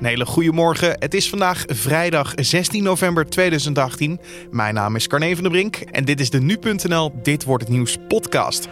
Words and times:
Een 0.00 0.04
hele. 0.04 0.96
Het 0.98 1.14
is 1.14 1.28
vandaag 1.28 1.64
vrijdag 1.66 2.32
16 2.34 2.82
november 2.82 3.26
2018. 3.26 4.20
Mijn 4.50 4.74
naam 4.74 4.96
is 4.96 5.06
Carne 5.06 5.34
van 5.34 5.42
der 5.42 5.52
Brink 5.52 5.76
en 5.76 6.04
dit 6.04 6.20
is 6.20 6.30
de 6.30 6.40
Nu.nl 6.40 7.12
Dit 7.22 7.44
Wordt 7.44 7.62
Het 7.62 7.72
Nieuws 7.72 7.96
podcast. 8.08 8.68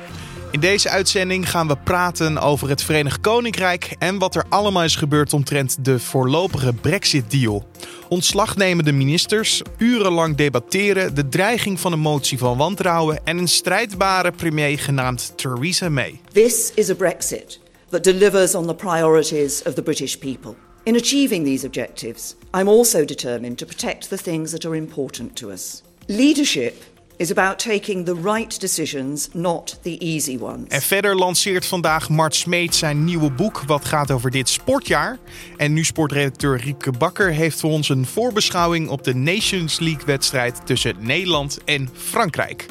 In 0.51 0.61
deze 0.61 0.89
uitzending 0.89 1.51
gaan 1.51 1.69
we 1.69 1.77
praten 1.85 2.39
over 2.39 2.69
het 2.69 2.83
Verenigd 2.83 3.21
Koninkrijk 3.21 3.95
en 3.99 4.19
wat 4.19 4.35
er 4.35 4.45
allemaal 4.49 4.85
is 4.85 4.97
gebeurd 4.97 5.33
omtrent 5.33 5.85
de 5.85 5.99
voorlopige 5.99 6.73
Brexit-deal. 6.73 7.69
Ontslagnemende 8.09 8.93
ministers, 8.93 9.63
urenlang 9.79 10.37
debatteren, 10.37 11.15
de 11.15 11.29
dreiging 11.29 11.81
van 11.81 11.93
een 11.93 12.01
motie 12.01 12.39
van 12.39 12.57
wantrouwen 12.57 13.21
en 13.25 13.39
een 13.39 13.49
strijdbare 13.49 14.31
premier 14.31 14.79
genaamd 14.79 15.33
Theresa 15.37 15.89
May. 15.89 16.21
This 16.33 16.73
is 16.75 16.91
a 16.91 16.95
Brexit 16.95 17.61
that 17.89 18.05
delivers 18.05 18.55
on 18.55 18.67
the 18.67 18.75
priorities 18.75 19.63
of 19.63 19.75
the 19.75 19.83
British 19.83 20.15
people. 20.15 20.66
In 20.87 20.95
achieving 20.95 21.45
these 21.45 21.67
objectives, 21.67 22.37
I'm 22.55 22.69
also 22.69 23.05
determined 23.05 23.59
to 23.59 23.67
protect 23.67 24.09
the 24.09 24.17
things 24.17 24.51
that 24.51 24.65
are 24.65 24.77
important 24.77 25.37
to 25.37 25.51
us. 25.51 25.83
Leadership 26.07 26.75
is 27.17 27.31
about 27.31 27.59
taking 27.59 28.05
the 28.05 28.15
right 28.15 28.61
decisions, 28.61 29.29
not 29.33 29.79
the 29.83 29.99
easy 29.99 30.39
ones. 30.41 30.69
En 30.69 30.83
verder 30.83 31.17
lanceert 31.17 31.67
vandaag 31.67 32.09
Mart 32.09 32.35
Smeet 32.35 32.75
zijn 32.75 33.05
nieuwe 33.05 33.31
boek 33.31 33.63
wat 33.67 33.85
gaat 33.85 34.11
over 34.11 34.31
dit 34.31 34.49
sportjaar. 34.49 35.19
En 35.57 35.73
nu 35.73 35.85
sportredacteur 35.85 36.61
Riepke 36.61 36.91
Bakker 36.91 37.33
heeft 37.33 37.61
voor 37.61 37.71
ons 37.71 37.89
een 37.89 38.07
voorbeschouwing 38.07 38.89
op 38.89 39.05
de 39.05 39.15
Nations 39.15 39.79
League 39.79 40.05
wedstrijd 40.07 40.67
tussen 40.67 40.97
Nederland 40.99 41.59
en 41.65 41.89
Frankrijk. 41.93 42.67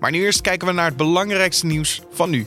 Maar 0.00 0.10
nu 0.10 0.22
eerst 0.22 0.40
kijken 0.40 0.66
we 0.68 0.74
naar 0.74 0.88
het 0.88 0.96
belangrijkste 0.96 1.66
nieuws 1.66 2.00
van 2.12 2.30
nu. 2.30 2.46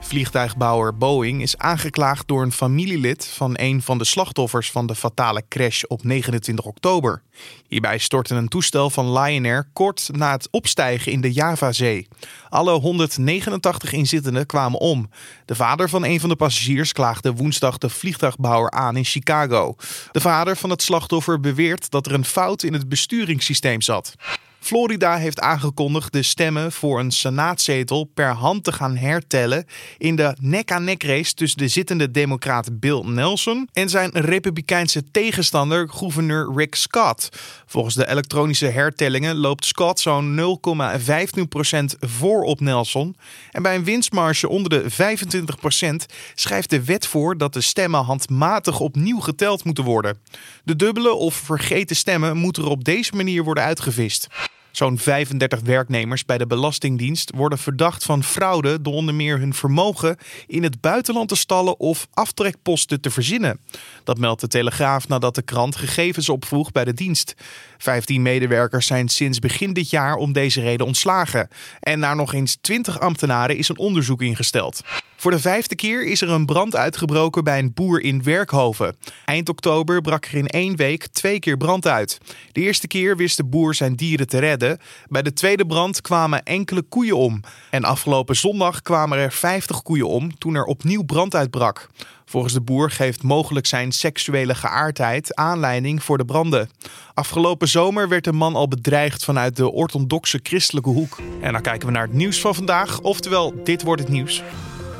Vliegtuigbouwer 0.00 0.96
Boeing 0.96 1.42
is 1.42 1.58
aangeklaagd 1.58 2.28
door 2.28 2.42
een 2.42 2.52
familielid 2.52 3.26
van 3.26 3.54
een 3.56 3.82
van 3.82 3.98
de 3.98 4.04
slachtoffers 4.04 4.70
van 4.70 4.86
de 4.86 4.94
fatale 4.94 5.42
crash 5.48 5.82
op 5.82 6.04
29 6.04 6.64
oktober. 6.64 7.22
Hierbij 7.68 7.98
stortte 7.98 8.34
een 8.34 8.48
toestel 8.48 8.90
van 8.90 9.18
Lion 9.18 9.44
Air 9.44 9.68
kort 9.72 10.08
na 10.12 10.32
het 10.32 10.48
opstijgen 10.50 11.12
in 11.12 11.20
de 11.20 11.32
Javazee. 11.32 12.08
Alle 12.48 12.72
189 12.72 13.92
inzittenden 13.92 14.46
kwamen 14.46 14.80
om. 14.80 15.10
De 15.44 15.54
vader 15.54 15.88
van 15.88 16.04
een 16.04 16.20
van 16.20 16.28
de 16.28 16.36
passagiers 16.36 16.92
klaagde 16.92 17.32
woensdag 17.32 17.78
de 17.78 17.88
vliegtuigbouwer 17.88 18.70
aan 18.70 18.96
in 18.96 19.04
Chicago. 19.04 19.74
De 20.12 20.20
vader 20.20 20.56
van 20.56 20.70
het 20.70 20.82
slachtoffer 20.82 21.40
beweert 21.40 21.90
dat 21.90 22.06
er 22.06 22.14
een 22.14 22.24
fout 22.24 22.62
in 22.62 22.72
het 22.72 22.88
besturingssysteem 22.88 23.80
zat. 23.80 24.14
Florida 24.60 25.16
heeft 25.16 25.40
aangekondigd 25.40 26.12
de 26.12 26.22
stemmen 26.22 26.72
voor 26.72 26.98
een 26.98 27.10
senaatzetel 27.10 28.04
per 28.04 28.28
hand 28.28 28.64
te 28.64 28.72
gaan 28.72 28.96
hertellen 28.96 29.66
in 29.98 30.16
de 30.16 30.36
nek-aan-nek 30.40 31.02
race 31.02 31.34
tussen 31.34 31.58
de 31.58 31.68
zittende 31.68 32.10
democraat 32.10 32.80
Bill 32.80 33.02
Nelson 33.04 33.68
en 33.72 33.88
zijn 33.88 34.10
republikeinse 34.10 35.10
tegenstander 35.10 35.88
gouverneur 35.88 36.52
Rick 36.54 36.74
Scott. 36.74 37.28
Volgens 37.66 37.94
de 37.94 38.08
elektronische 38.08 38.66
hertellingen 38.66 39.36
loopt 39.36 39.64
Scott 39.64 40.00
zo'n 40.00 40.36
0,15% 40.38 41.84
voor 42.00 42.42
op 42.42 42.60
Nelson 42.60 43.16
en 43.50 43.62
bij 43.62 43.74
een 43.74 43.84
winstmarge 43.84 44.48
onder 44.48 44.70
de 44.70 44.90
25% 44.90 46.14
schrijft 46.34 46.70
de 46.70 46.84
wet 46.84 47.06
voor 47.06 47.38
dat 47.38 47.52
de 47.52 47.60
stemmen 47.60 48.04
handmatig 48.04 48.80
opnieuw 48.80 49.20
geteld 49.20 49.64
moeten 49.64 49.84
worden. 49.84 50.18
De 50.64 50.76
dubbele 50.76 51.12
of 51.12 51.34
vergeten 51.34 51.96
stemmen 51.96 52.36
moeten 52.36 52.62
er 52.62 52.70
op 52.70 52.84
deze 52.84 53.16
manier 53.16 53.44
worden 53.44 53.64
uitgevist. 53.64 54.28
Zo'n 54.72 54.98
35 54.98 55.60
werknemers 55.60 56.24
bij 56.24 56.38
de 56.38 56.46
Belastingdienst 56.46 57.30
worden 57.34 57.58
verdacht 57.58 58.04
van 58.04 58.24
fraude 58.24 58.82
door 58.82 58.94
onder 58.94 59.14
meer 59.14 59.38
hun 59.38 59.54
vermogen 59.54 60.16
in 60.46 60.62
het 60.62 60.80
buitenland 60.80 61.28
te 61.28 61.36
stallen 61.36 61.80
of 61.80 62.06
aftrekposten 62.12 63.00
te 63.00 63.10
verzinnen. 63.10 63.60
Dat 64.04 64.18
meldt 64.18 64.40
de 64.40 64.48
Telegraaf 64.48 65.08
nadat 65.08 65.34
de 65.34 65.42
krant 65.42 65.76
gegevens 65.76 66.28
opvroeg 66.28 66.72
bij 66.72 66.84
de 66.84 66.94
dienst. 66.94 67.34
15 67.82 68.22
medewerkers 68.22 68.86
zijn 68.86 69.08
sinds 69.08 69.38
begin 69.38 69.72
dit 69.72 69.90
jaar 69.90 70.14
om 70.14 70.32
deze 70.32 70.60
reden 70.60 70.86
ontslagen. 70.86 71.48
En 71.80 71.98
naar 71.98 72.16
nog 72.16 72.34
eens 72.34 72.58
20 72.60 73.00
ambtenaren 73.00 73.56
is 73.56 73.68
een 73.68 73.78
onderzoek 73.78 74.22
ingesteld. 74.22 74.80
Voor 75.16 75.30
de 75.30 75.38
vijfde 75.38 75.74
keer 75.74 76.06
is 76.06 76.20
er 76.20 76.30
een 76.30 76.46
brand 76.46 76.76
uitgebroken 76.76 77.44
bij 77.44 77.58
een 77.58 77.74
boer 77.74 78.00
in 78.02 78.22
Werkhoven. 78.22 78.96
Eind 79.24 79.48
oktober 79.48 80.00
brak 80.00 80.24
er 80.24 80.34
in 80.34 80.46
één 80.46 80.76
week 80.76 81.06
twee 81.06 81.38
keer 81.38 81.56
brand 81.56 81.86
uit. 81.86 82.18
De 82.52 82.60
eerste 82.60 82.86
keer 82.86 83.16
wist 83.16 83.36
de 83.36 83.44
boer 83.44 83.74
zijn 83.74 83.94
dieren 83.94 84.28
te 84.28 84.38
redden. 84.38 84.78
Bij 85.08 85.22
de 85.22 85.32
tweede 85.32 85.66
brand 85.66 86.00
kwamen 86.00 86.42
enkele 86.42 86.82
koeien 86.82 87.16
om. 87.16 87.40
En 87.70 87.84
afgelopen 87.84 88.36
zondag 88.36 88.82
kwamen 88.82 89.18
er 89.18 89.32
50 89.32 89.82
koeien 89.82 90.08
om 90.08 90.38
toen 90.38 90.54
er 90.54 90.64
opnieuw 90.64 91.02
brand 91.02 91.34
uitbrak. 91.34 91.88
Volgens 92.30 92.52
de 92.52 92.60
boer 92.60 92.90
geeft 92.90 93.22
mogelijk 93.22 93.66
zijn 93.66 93.92
seksuele 93.92 94.54
geaardheid 94.54 95.34
aanleiding 95.34 96.02
voor 96.02 96.18
de 96.18 96.24
branden. 96.24 96.70
Afgelopen 97.14 97.68
zomer 97.68 98.08
werd 98.08 98.24
de 98.24 98.32
man 98.32 98.54
al 98.54 98.68
bedreigd 98.68 99.24
vanuit 99.24 99.56
de 99.56 99.70
orthodoxe 99.70 100.40
christelijke 100.42 100.88
hoek. 100.88 101.18
En 101.40 101.52
dan 101.52 101.62
kijken 101.62 101.86
we 101.86 101.92
naar 101.92 102.06
het 102.06 102.12
nieuws 102.12 102.40
van 102.40 102.54
vandaag, 102.54 103.00
oftewel 103.00 103.54
dit 103.64 103.82
wordt 103.82 104.02
het 104.02 104.10
nieuws. 104.10 104.42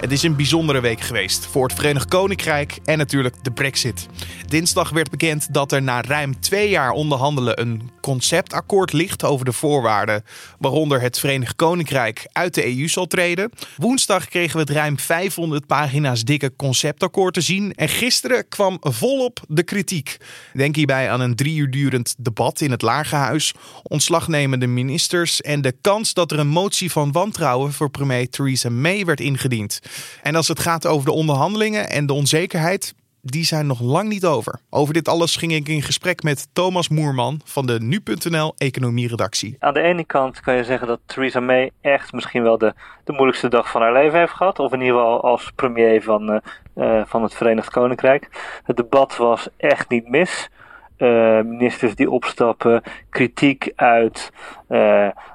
Het 0.00 0.12
is 0.12 0.22
een 0.22 0.36
bijzondere 0.36 0.80
week 0.80 1.00
geweest 1.00 1.46
voor 1.46 1.62
het 1.62 1.74
Verenigd 1.74 2.08
Koninkrijk 2.08 2.78
en 2.84 2.98
natuurlijk 2.98 3.34
de 3.42 3.50
Brexit. 3.50 4.06
Dinsdag 4.46 4.90
werd 4.90 5.10
bekend 5.10 5.54
dat 5.54 5.72
er 5.72 5.82
na 5.82 6.02
ruim 6.02 6.40
twee 6.40 6.68
jaar 6.68 6.90
onderhandelen 6.90 7.60
een 7.60 7.90
conceptakkoord 8.00 8.92
ligt 8.92 9.24
over 9.24 9.44
de 9.44 9.52
voorwaarden 9.52 10.24
waaronder 10.58 11.00
het 11.00 11.18
Verenigd 11.18 11.56
Koninkrijk 11.56 12.26
uit 12.32 12.54
de 12.54 12.78
EU 12.78 12.88
zal 12.88 13.06
treden. 13.06 13.50
Woensdag 13.76 14.28
kregen 14.28 14.54
we 14.54 14.60
het 14.60 14.70
ruim 14.70 14.98
500 14.98 15.66
pagina's 15.66 16.24
dikke 16.24 16.52
conceptakkoord 16.56 17.34
te 17.34 17.40
zien 17.40 17.74
en 17.74 17.88
gisteren 17.88 18.48
kwam 18.48 18.76
volop 18.80 19.40
de 19.48 19.62
kritiek. 19.62 20.16
Denk 20.52 20.76
hierbij 20.76 21.10
aan 21.10 21.20
een 21.20 21.34
drie 21.34 21.56
uur 21.56 21.70
durend 21.70 22.14
debat 22.18 22.60
in 22.60 22.70
het 22.70 22.82
Lagerhuis, 22.82 23.54
ontslagnemende 23.82 24.66
ministers 24.66 25.40
en 25.40 25.60
de 25.60 25.74
kans 25.80 26.14
dat 26.14 26.32
er 26.32 26.38
een 26.38 26.48
motie 26.48 26.90
van 26.90 27.12
wantrouwen 27.12 27.72
voor 27.72 27.90
premier 27.90 28.30
Theresa 28.30 28.70
May 28.70 29.04
werd 29.04 29.20
ingediend. 29.20 29.80
En 30.22 30.34
als 30.34 30.48
het 30.48 30.60
gaat 30.60 30.86
over 30.86 31.04
de 31.06 31.12
onderhandelingen 31.12 31.90
en 31.90 32.06
de 32.06 32.12
onzekerheid, 32.12 32.94
die 33.22 33.44
zijn 33.44 33.66
nog 33.66 33.80
lang 33.80 34.08
niet 34.08 34.24
over. 34.24 34.60
Over 34.70 34.94
dit 34.94 35.08
alles 35.08 35.36
ging 35.36 35.52
ik 35.52 35.68
in 35.68 35.82
gesprek 35.82 36.22
met 36.22 36.48
Thomas 36.52 36.88
Moerman 36.88 37.40
van 37.44 37.66
de 37.66 37.80
Nu.nl 37.80 38.54
economieredactie. 38.56 39.56
Aan 39.58 39.74
de 39.74 39.80
ene 39.80 40.04
kant 40.04 40.40
kan 40.40 40.56
je 40.56 40.64
zeggen 40.64 40.86
dat 40.86 41.00
Theresa 41.06 41.40
May 41.40 41.70
echt 41.80 42.12
misschien 42.12 42.42
wel 42.42 42.58
de, 42.58 42.74
de 43.04 43.12
moeilijkste 43.12 43.48
dag 43.48 43.70
van 43.70 43.80
haar 43.80 43.92
leven 43.92 44.18
heeft 44.18 44.32
gehad. 44.32 44.58
Of 44.58 44.72
in 44.72 44.80
ieder 44.80 44.96
geval 44.96 45.22
als 45.22 45.50
premier 45.54 46.02
van, 46.02 46.30
uh, 46.30 46.38
uh, 46.76 47.02
van 47.06 47.22
het 47.22 47.34
Verenigd 47.34 47.70
Koninkrijk. 47.70 48.28
Het 48.64 48.76
debat 48.76 49.16
was 49.16 49.48
echt 49.56 49.88
niet 49.88 50.08
mis. 50.08 50.50
Uh, 50.98 51.40
ministers 51.40 51.94
die 51.94 52.10
opstappen, 52.10 52.82
kritiek 53.10 53.72
uit 53.76 54.30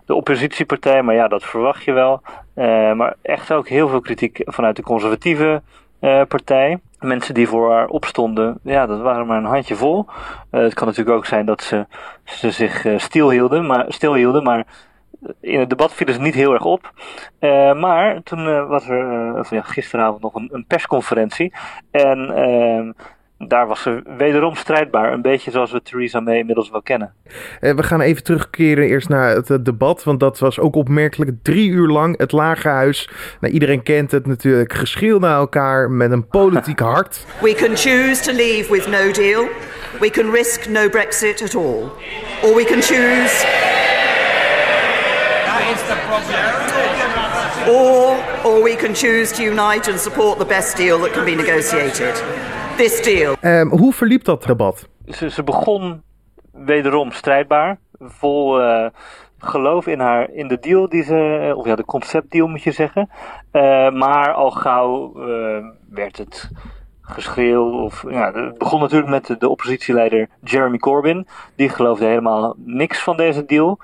de 0.06 0.13
oppositiepartij, 0.13 1.03
maar 1.03 1.16
ja, 1.16 1.28
dat 1.28 1.44
verwacht 1.44 1.84
je 1.84 1.91
wel. 1.91 2.22
maar 2.96 3.16
echt 3.22 3.52
ook 3.52 3.67
heel 3.67 3.88
veel 3.88 4.02
kritiek 4.02 4.41
vanuit 4.46 4.75
de 4.75 4.81
conservatieve 4.81 5.62
partij 6.28 6.80
mensen 7.00 7.34
die 7.34 7.48
voor 7.48 7.72
haar 7.72 7.88
opstonden, 7.88 8.60
ja, 8.64 8.86
dat 8.86 9.00
waren 9.00 9.28
maar 9.28 9.38
een 9.38 9.46
handje 9.46 9.76
vol. 9.76 10.06
Uh, 10.08 10.62
het 10.62 10.74
kan 10.74 10.88
natuurlijk 10.88 11.18
ook 11.18 11.26
zijn 11.26 11.46
dat 11.46 11.64
ze, 11.64 11.86
ze 12.24 12.52
zich 12.52 12.86
uh, 12.86 13.00
stilhielden, 13.00 13.66
maar, 13.66 13.86
stilhielden, 13.88 14.44
maar 14.44 14.66
in 15.42 15.60
het 15.60 15.70
debat 15.70 15.94
vielen 15.94 16.16
ze 16.16 16.22
niet 16.22 16.34
heel 16.34 16.54
erg 16.54 16.66
op. 16.66 16.92
Maar 17.76 18.24
toen 18.24 18.68
was 18.68 18.88
er 18.88 19.34
of, 19.40 19.50
ja, 19.50 19.62
gisteravond 19.62 20.22
nog 20.22 20.36
een, 20.36 20.50
een 20.52 20.66
persconferentie. 20.66 21.54
En 21.92 22.36
ehm, 22.36 22.92
daar 23.38 23.68
was 23.68 23.81
ze 23.81 24.01
wederom 24.18 24.56
strijdbaar. 24.56 25.13
Een 25.13 25.22
beetje 25.22 25.51
zoals 25.51 25.72
we 25.72 25.81
Theresa 25.81 26.19
May 26.19 26.38
inmiddels 26.38 26.69
wel 26.69 26.81
kennen. 26.81 27.13
we 27.59 27.84
gaan 27.84 28.01
even 28.01 28.23
terugkeren 28.23 28.88
eerst 28.88 29.09
naar 29.09 29.29
het, 29.29 29.66
debat. 29.66 30.03
Want 30.03 30.19
dat 30.19 30.40
was 30.40 30.59
ook 30.59 30.75
opmerkelijk. 30.75 31.31
Drie 31.41 31.69
uur 31.69 31.88
lang 31.88 32.18
het 32.18 32.31
Lagerhuis. 32.31 33.09
Nou, 33.40 33.53
iedereen 33.53 33.84
kent 33.84 34.12
het 34.12 34.28
natuurlijk. 34.28 34.73
Geschil 34.73 35.19
naar 35.19 35.38
elkaar 35.38 35.91
met 35.91 36.12
een 36.12 36.28
politiek 36.28 36.79
hart. 36.94 37.25
We 37.41 37.53
can 37.53 37.75
choose 37.75 38.22
to 38.22 38.31
leave 38.31 38.72
with 38.72 38.88
no 38.88 39.12
deal. 39.12 39.47
We 40.00 40.09
can 40.09 40.31
risk 40.31 40.70
no 40.70 40.90
Brexit 40.90 41.41
at 41.43 41.55
all. 41.55 41.91
Or 42.43 42.55
we 42.55 42.64
can 42.64 42.81
choose... 42.81 43.46
That 45.46 45.61
is 45.73 45.81
the 45.88 45.96
problem. 46.08 46.73
Or, 47.67 48.17
or 48.43 48.64
we 48.64 48.76
can 48.76 48.93
choose 48.93 49.34
to 49.35 49.43
unite 49.43 49.91
and 49.91 49.99
support 49.99 50.38
the 50.38 50.46
best 50.46 50.78
deal 50.78 50.99
that 50.99 51.14
can 51.14 51.26
be 51.26 51.35
negotiated 51.35 52.14
this 52.76 53.02
deal. 53.02 53.36
Um, 53.42 53.70
hoe 53.70 53.94
verliep 53.94 54.24
dat 54.24 54.44
debat? 54.44 54.88
Ze, 55.08 55.30
ze 55.30 55.44
begon 55.44 56.04
wederom 56.52 57.12
strijdbaar, 57.12 57.78
vol 58.00 58.62
uh, 58.62 58.86
geloof 59.38 59.88
in, 59.88 60.00
haar, 60.00 60.32
in 60.32 60.48
de 60.48 60.60
deal 60.60 60.90
die 60.90 61.04
ze, 61.04 61.54
of 61.56 61.66
ja, 61.66 61.76
de 61.76 61.86
conceptdeal 61.86 62.48
moet 62.48 62.64
je 62.64 62.72
zeggen. 62.72 63.10
Uh, 63.52 63.92
maar 63.92 64.34
al 64.34 64.52
gauw 64.52 65.14
uh, 65.16 65.66
werd 65.90 66.18
het 66.18 66.52
geschreeuw. 67.02 67.72
Of, 67.72 68.06
ja, 68.10 68.32
het 68.34 68.58
begon 68.58 68.80
natuurlijk 68.80 69.10
met 69.10 69.26
de, 69.26 69.38
de, 69.38 69.50
oppositieleider 69.50 70.28
Jeremy 70.44 70.78
Corbyn. 70.78 71.28
Die 71.56 71.70
geloofde 71.70 72.06
helemaal 72.06 72.56
niks 72.58 73.00
van 73.00 73.18
deze 73.18 73.46
deal. 73.46 73.80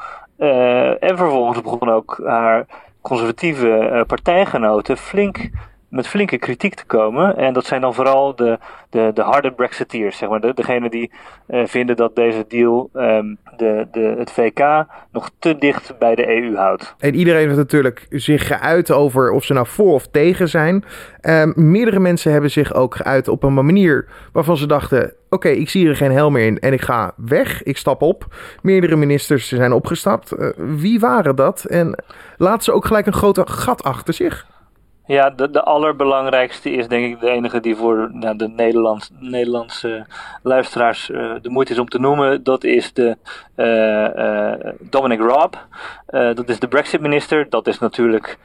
en 1.00 1.18
vervolgens 1.18 1.62
begon 1.62 1.90
ook 1.90 2.22
haar 2.26 2.66
conservatieve 3.02 4.04
partijgenoten 4.08 4.98
flink 4.98 5.50
met 5.92 6.08
flinke 6.08 6.38
kritiek 6.38 6.76
te 6.76 6.86
komen. 6.86 7.38
En 7.38 7.54
dat 7.54 7.66
zijn 7.66 7.82
dan 7.82 7.94
vooral 7.94 8.36
de, 8.36 8.60
de, 8.90 9.12
de 9.14 9.22
harde 9.22 9.52
Brexiteers, 9.52 10.18
zeg 10.18 10.30
maar. 10.30 10.42
De, 10.42 10.54
degene 10.54 10.90
die 10.90 11.12
uh, 11.50 11.66
vinden 11.66 11.96
dat 11.96 12.16
deze 12.16 12.46
deal 12.48 12.90
um, 12.94 13.38
de, 13.58 13.88
de, 13.92 14.16
het 14.18 14.32
VK 14.32 14.86
nog 15.12 15.32
te 15.40 15.56
dicht 15.56 15.96
bij 16.00 16.16
de 16.16 16.28
EU 16.28 16.56
houdt. 16.56 16.96
En 17.00 17.16
iedereen 17.16 17.46
heeft 17.46 17.58
natuurlijk 17.58 18.06
zich 18.10 18.48
geuit 18.48 18.92
over 18.92 19.32
of 19.32 19.44
ze 19.44 19.54
nou 19.54 19.68
voor 19.68 19.94
of 19.94 20.08
tegen 20.08 20.50
zijn. 20.50 20.84
Um, 21.22 21.54
meerdere 21.56 22.00
mensen 22.00 22.32
hebben 22.32 22.52
zich 22.52 22.74
ook 22.74 22.96
geuit 22.96 23.28
op 23.28 23.44
een 23.44 23.54
manier 23.54 24.08
waarvan 24.34 24.58
ze 24.58 24.66
dachten: 24.66 25.14
oké, 25.30 25.50
ik 25.50 25.70
zie 25.70 25.88
er 25.88 25.96
geen 25.96 26.12
hel 26.12 26.32
meer 26.32 26.46
in 26.46 26.60
en 26.60 26.74
ik 26.74 26.82
ga 26.82 27.14
weg. 27.16 27.64
Ik 27.64 27.78
stap 27.78 28.02
op. 28.02 28.26
Meerdere 28.62 28.96
ministers 28.96 29.48
zijn 29.48 29.74
opgestapt. 29.74 30.34
Uh, 30.40 30.50
wie 30.58 31.00
waren 31.00 31.36
dat? 31.36 31.64
En 31.64 32.04
laten 32.38 32.64
ze 32.64 32.72
ook 32.72 32.86
gelijk 32.86 33.06
een 33.06 33.14
grote 33.14 33.46
gat 33.46 33.84
achter 33.84 34.14
zich. 34.14 34.50
Ja, 35.06 35.30
de, 35.30 35.50
de 35.50 35.64
allerbelangrijkste 35.64 36.72
is 36.72 36.88
denk 36.88 37.14
ik 37.14 37.20
de 37.20 37.30
enige 37.30 37.60
die 37.60 37.76
voor 37.76 38.10
nou, 38.14 38.36
de 38.36 38.48
Nederlands, 38.48 39.12
Nederlandse 39.20 40.06
luisteraars 40.44 41.10
uh, 41.10 41.34
de 41.42 41.50
moeite 41.50 41.72
is 41.72 41.80
om 41.80 41.90
te 41.90 42.00
noemen. 42.00 42.44
Dat 42.44 42.64
is 42.64 42.94
de 42.94 43.18
uh, 43.56 44.16
uh, 44.16 44.74
Dominic 44.80 45.20
Raab. 45.20 45.68
dat 46.36 46.50
is 46.50 46.60
de 46.60 46.68
Brexit-minister. 46.68 47.50
Dat 47.50 47.68
is 47.68 47.80
natuurlijk 47.80 48.38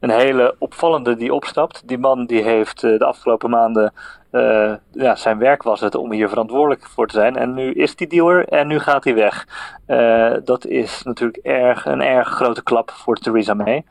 een 0.00 0.10
hele 0.10 0.54
opvallende 0.58 1.16
die 1.16 1.34
opstapt. 1.34 1.88
Die 1.88 1.98
man 1.98 2.26
die 2.26 2.42
heeft 2.42 2.80
de 2.80 3.04
afgelopen 3.04 3.50
maanden 3.50 3.92
ja, 4.92 5.14
zijn 5.14 5.38
werk 5.38 5.62
was 5.62 5.80
het 5.80 5.94
om 5.94 6.12
hier 6.12 6.28
verantwoordelijk 6.28 6.86
voor 6.86 7.06
te 7.06 7.14
zijn. 7.14 7.36
En 7.36 7.54
nu 7.54 7.72
is 7.72 7.96
die 7.96 8.06
dealer 8.06 8.48
en 8.48 8.66
nu 8.66 8.78
gaat 8.78 9.04
hij 9.04 9.14
weg. 9.14 9.46
Dat 10.44 10.66
is 10.66 11.02
natuurlijk 11.02 11.38
erg, 11.42 11.84
een 11.84 12.02
erg 12.02 12.28
grote 12.28 12.62
klap 12.62 12.90
voor 12.90 13.16
Theresa 13.16 13.54
May. 13.54 13.84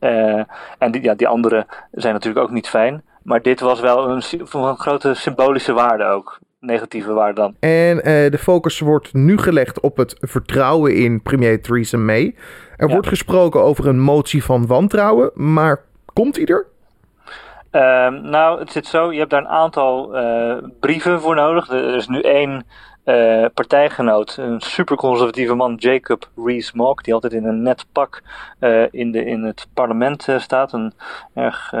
Uh, 0.00 0.42
en 0.78 0.90
die, 0.90 1.02
ja, 1.02 1.14
die 1.14 1.28
anderen 1.28 1.66
zijn 1.92 2.12
natuurlijk 2.12 2.44
ook 2.44 2.52
niet 2.52 2.68
fijn. 2.68 3.02
Maar 3.22 3.42
dit 3.42 3.60
was 3.60 3.80
wel 3.80 4.08
een, 4.08 4.22
een 4.50 4.78
grote 4.78 5.14
symbolische 5.14 5.72
waarde 5.72 6.04
ook. 6.04 6.38
Negatieve 6.60 7.12
waarde 7.12 7.34
dan. 7.34 7.54
En 7.60 7.96
de 8.30 8.38
focus 8.38 8.80
wordt 8.80 9.12
nu 9.12 9.38
gelegd 9.38 9.80
op 9.80 9.96
het 9.96 10.16
vertrouwen 10.20 10.94
in 10.94 11.22
premier 11.22 11.62
Theresa 11.62 11.98
May. 11.98 12.34
Er 12.76 12.86
ja. 12.86 12.92
wordt 12.92 13.08
gesproken 13.08 13.62
over 13.62 13.86
een 13.86 14.00
motie 14.00 14.44
van 14.44 14.66
wantrouwen. 14.66 15.30
Maar 15.34 15.80
komt 16.12 16.34
die 16.34 16.46
er? 16.46 16.66
Um, 17.72 18.30
nou, 18.30 18.58
het 18.58 18.72
zit 18.72 18.86
zo, 18.86 19.12
je 19.12 19.18
hebt 19.18 19.30
daar 19.30 19.40
een 19.40 19.48
aantal 19.48 20.16
uh, 20.16 20.56
brieven 20.80 21.20
voor 21.20 21.34
nodig. 21.34 21.68
Er 21.68 21.94
is 21.94 22.08
nu 22.08 22.20
één 22.20 22.66
uh, 23.04 23.44
partijgenoot, 23.54 24.36
een 24.36 24.60
superconservatieve 24.60 25.54
man, 25.54 25.74
Jacob 25.74 26.28
Rees-Mogg, 26.44 27.02
die 27.02 27.14
altijd 27.14 27.32
in 27.32 27.44
een 27.44 27.62
net 27.62 27.86
pak 27.92 28.22
uh, 28.60 28.86
in, 28.90 29.12
de, 29.12 29.24
in 29.24 29.42
het 29.42 29.66
parlement 29.74 30.26
staat. 30.36 30.72
Een 30.72 30.92
erg, 31.34 31.72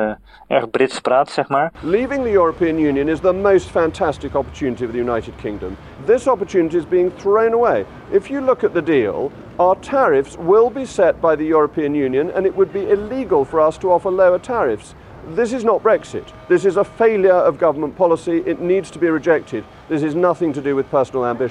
erg 0.46 0.70
Brits 0.70 1.00
praat, 1.00 1.30
zeg 1.30 1.48
maar. 1.48 1.72
Leaving 1.80 2.22
the 2.22 2.32
European 2.32 2.78
Union 2.78 3.08
is 3.08 3.20
the 3.20 3.32
most 3.32 3.70
fantastic 3.70 4.34
opportunity 4.34 4.84
for 4.84 4.92
the 4.92 5.00
United 5.00 5.34
Kingdom. 5.36 5.76
This 6.04 6.28
opportunity 6.28 6.76
is 6.76 6.88
being 6.88 7.12
thrown 7.16 7.52
away. 7.52 7.84
If 8.10 8.28
you 8.28 8.44
look 8.44 8.64
at 8.64 8.72
the 8.72 8.82
deal, 8.82 9.30
our 9.56 9.76
tariffs 9.80 10.36
will 10.36 10.70
be 10.70 10.86
set 10.86 11.20
by 11.20 11.36
the 11.36 11.44
European 11.44 11.94
Union 11.94 12.30
and 12.30 12.46
it 12.46 12.54
would 12.56 12.72
be 12.72 12.90
illegal 12.90 13.44
for 13.44 13.60
us 13.60 13.78
to 13.78 13.90
offer 13.92 14.10
lower 14.10 14.38
tariffs. 14.38 14.94
This 15.34 15.52
is 15.52 15.64
not 15.64 15.82
Brexit. 15.82 16.32
This 16.48 16.64
is 16.64 16.76
a 16.76 16.84
failure 16.84 17.46
of 17.46 17.58
government 17.58 17.96
policy. 17.96 18.42
It 18.46 18.60
needs 18.60 18.90
to 18.90 18.98
be 18.98 19.10
rejected. 19.10 19.64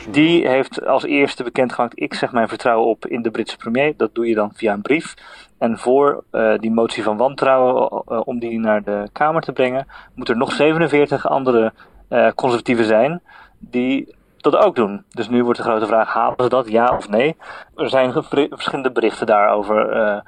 Is. 0.08 0.14
Die 0.14 0.48
heeft 0.48 0.86
als 0.86 1.04
eerste 1.04 1.44
bekendgemaakt: 1.44 2.00
ik 2.00 2.14
zeg 2.14 2.32
mijn 2.32 2.48
vertrouwen 2.48 2.88
op 2.88 3.06
in 3.06 3.22
de 3.22 3.32
Britse 3.32 3.58
premier. 3.58 3.94
Dat 3.98 4.16
doe 4.16 4.28
je 4.28 4.36
dan 4.36 4.52
via 4.54 4.74
een 4.74 4.82
brief. 4.82 5.14
En 5.58 5.78
voor 5.78 6.24
uh, 6.32 6.58
die 6.58 6.72
motie 6.72 7.04
van 7.04 7.18
wantrouwen, 7.18 8.04
uh, 8.10 8.22
om 8.26 8.40
die 8.40 8.60
naar 8.60 8.84
de 8.84 9.10
Kamer 9.12 9.42
te 9.42 9.52
brengen, 9.52 9.88
moeten 10.14 10.34
er 10.34 10.40
nog 10.40 10.52
47 10.52 11.28
andere 11.28 11.74
uh, 12.10 12.32
conservatieven 12.36 12.86
zijn 12.86 13.22
die 13.60 14.16
dat 14.38 14.56
ook 14.56 14.76
doen. 14.76 15.04
Dus 15.10 15.30
nu 15.30 15.44
wordt 15.44 15.60
de 15.60 15.66
grote 15.66 15.86
vraag: 15.86 16.14
halen 16.14 16.36
ze 16.38 16.50
dat, 16.50 16.70
ja 16.70 16.96
of 16.98 17.10
nee? 17.10 17.36
Er 17.76 17.90
zijn 17.90 18.14
verschillende 18.14 18.92
berichten 18.92 19.26
daarover 19.26 20.24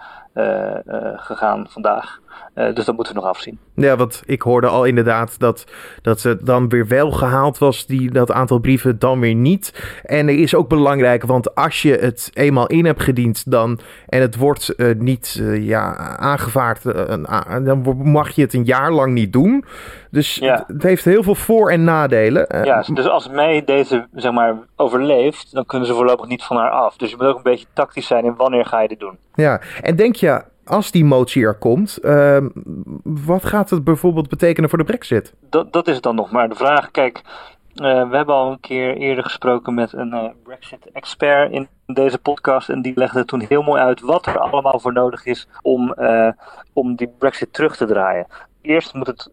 gegaan 1.15 1.65
vandaag. 1.69 2.19
Uh, 2.55 2.75
dus 2.75 2.85
dat 2.85 2.95
moeten 2.95 3.13
we 3.13 3.19
nog 3.19 3.29
afzien. 3.29 3.59
Ja, 3.75 3.95
want 3.95 4.23
ik 4.25 4.41
hoorde 4.41 4.67
al 4.67 4.83
inderdaad 4.83 5.39
dat, 5.39 5.65
dat 6.01 6.19
ze 6.19 6.37
dan 6.43 6.69
weer 6.69 6.87
wel 6.87 7.11
gehaald 7.11 7.57
was, 7.57 7.85
die, 7.85 8.11
dat 8.11 8.31
aantal 8.31 8.59
brieven, 8.59 8.99
dan 8.99 9.19
weer 9.19 9.35
niet. 9.35 9.99
En 10.03 10.27
er 10.27 10.39
is 10.39 10.55
ook 10.55 10.69
belangrijk, 10.69 11.23
want 11.23 11.55
als 11.55 11.81
je 11.81 11.93
het 11.95 12.29
eenmaal 12.33 12.67
in 12.67 12.85
hebt 12.85 13.03
gediend 13.03 13.51
dan, 13.51 13.79
en 14.07 14.21
het 14.21 14.35
wordt 14.35 14.73
uh, 14.77 14.95
niet 14.95 15.37
uh, 15.41 15.67
ja, 15.67 15.95
aangevaard, 16.17 16.83
dan 17.65 17.97
mag 18.03 18.29
je 18.29 18.41
het 18.41 18.53
een 18.53 18.63
jaar 18.63 18.91
lang 18.91 19.13
niet 19.13 19.33
doen. 19.33 19.65
Dus 20.11 20.35
ja. 20.35 20.53
het, 20.55 20.63
het, 20.67 20.83
heeft 20.83 21.05
heel 21.05 21.23
veel 21.23 21.35
voor- 21.35 21.69
en 21.69 21.83
nadelen. 21.83 22.45
Ja, 22.63 22.83
dus 22.93 23.07
als 23.07 23.29
May 23.29 23.63
deze 23.63 24.07
zeg 24.13 24.31
maar, 24.31 24.55
overleeft, 24.75 25.53
dan 25.53 25.65
kunnen 25.65 25.87
ze 25.87 25.93
voorlopig 25.93 26.27
niet 26.27 26.43
van 26.43 26.57
haar 26.57 26.69
af. 26.69 26.97
Dus 26.97 27.09
je 27.09 27.15
moet 27.17 27.25
ook 27.25 27.37
een 27.37 27.43
beetje 27.43 27.67
tactisch 27.73 28.07
zijn 28.07 28.25
in 28.25 28.35
wanneer 28.35 28.65
ga 28.65 28.81
je 28.81 28.87
dit 28.87 28.99
doen. 28.99 29.17
Ja, 29.33 29.61
en 29.81 29.95
denk 29.95 30.15
je 30.15 30.43
als 30.71 30.91
die 30.91 31.05
motie 31.05 31.43
er 31.43 31.57
komt, 31.57 31.99
uh, 32.01 32.37
wat 33.03 33.45
gaat 33.45 33.69
het 33.69 33.83
bijvoorbeeld 33.83 34.29
betekenen 34.29 34.69
voor 34.69 34.77
de 34.77 34.83
brexit? 34.83 35.33
Dat, 35.49 35.73
dat 35.73 35.87
is 35.87 36.01
dan 36.01 36.15
nog 36.15 36.31
maar 36.31 36.49
de 36.49 36.55
vraag. 36.55 36.91
Kijk, 36.91 37.21
uh, 37.75 38.09
we 38.09 38.15
hebben 38.15 38.35
al 38.35 38.51
een 38.51 38.59
keer 38.59 38.95
eerder 38.97 39.23
gesproken 39.23 39.73
met 39.73 39.93
een 39.93 40.13
uh, 40.13 40.25
brexit-expert 40.43 41.51
in 41.51 41.67
deze 41.85 42.17
podcast. 42.17 42.69
En 42.69 42.81
die 42.81 42.93
legde 42.95 43.25
toen 43.25 43.45
heel 43.47 43.61
mooi 43.61 43.81
uit 43.81 44.01
wat 44.01 44.25
er 44.25 44.39
allemaal 44.39 44.79
voor 44.79 44.93
nodig 44.93 45.25
is 45.25 45.47
om, 45.61 45.93
uh, 45.99 46.29
om 46.73 46.95
die 46.95 47.13
brexit 47.17 47.53
terug 47.53 47.77
te 47.77 47.85
draaien. 47.85 48.27
Eerst 48.61 48.93
moet 48.93 49.07
het 49.07 49.29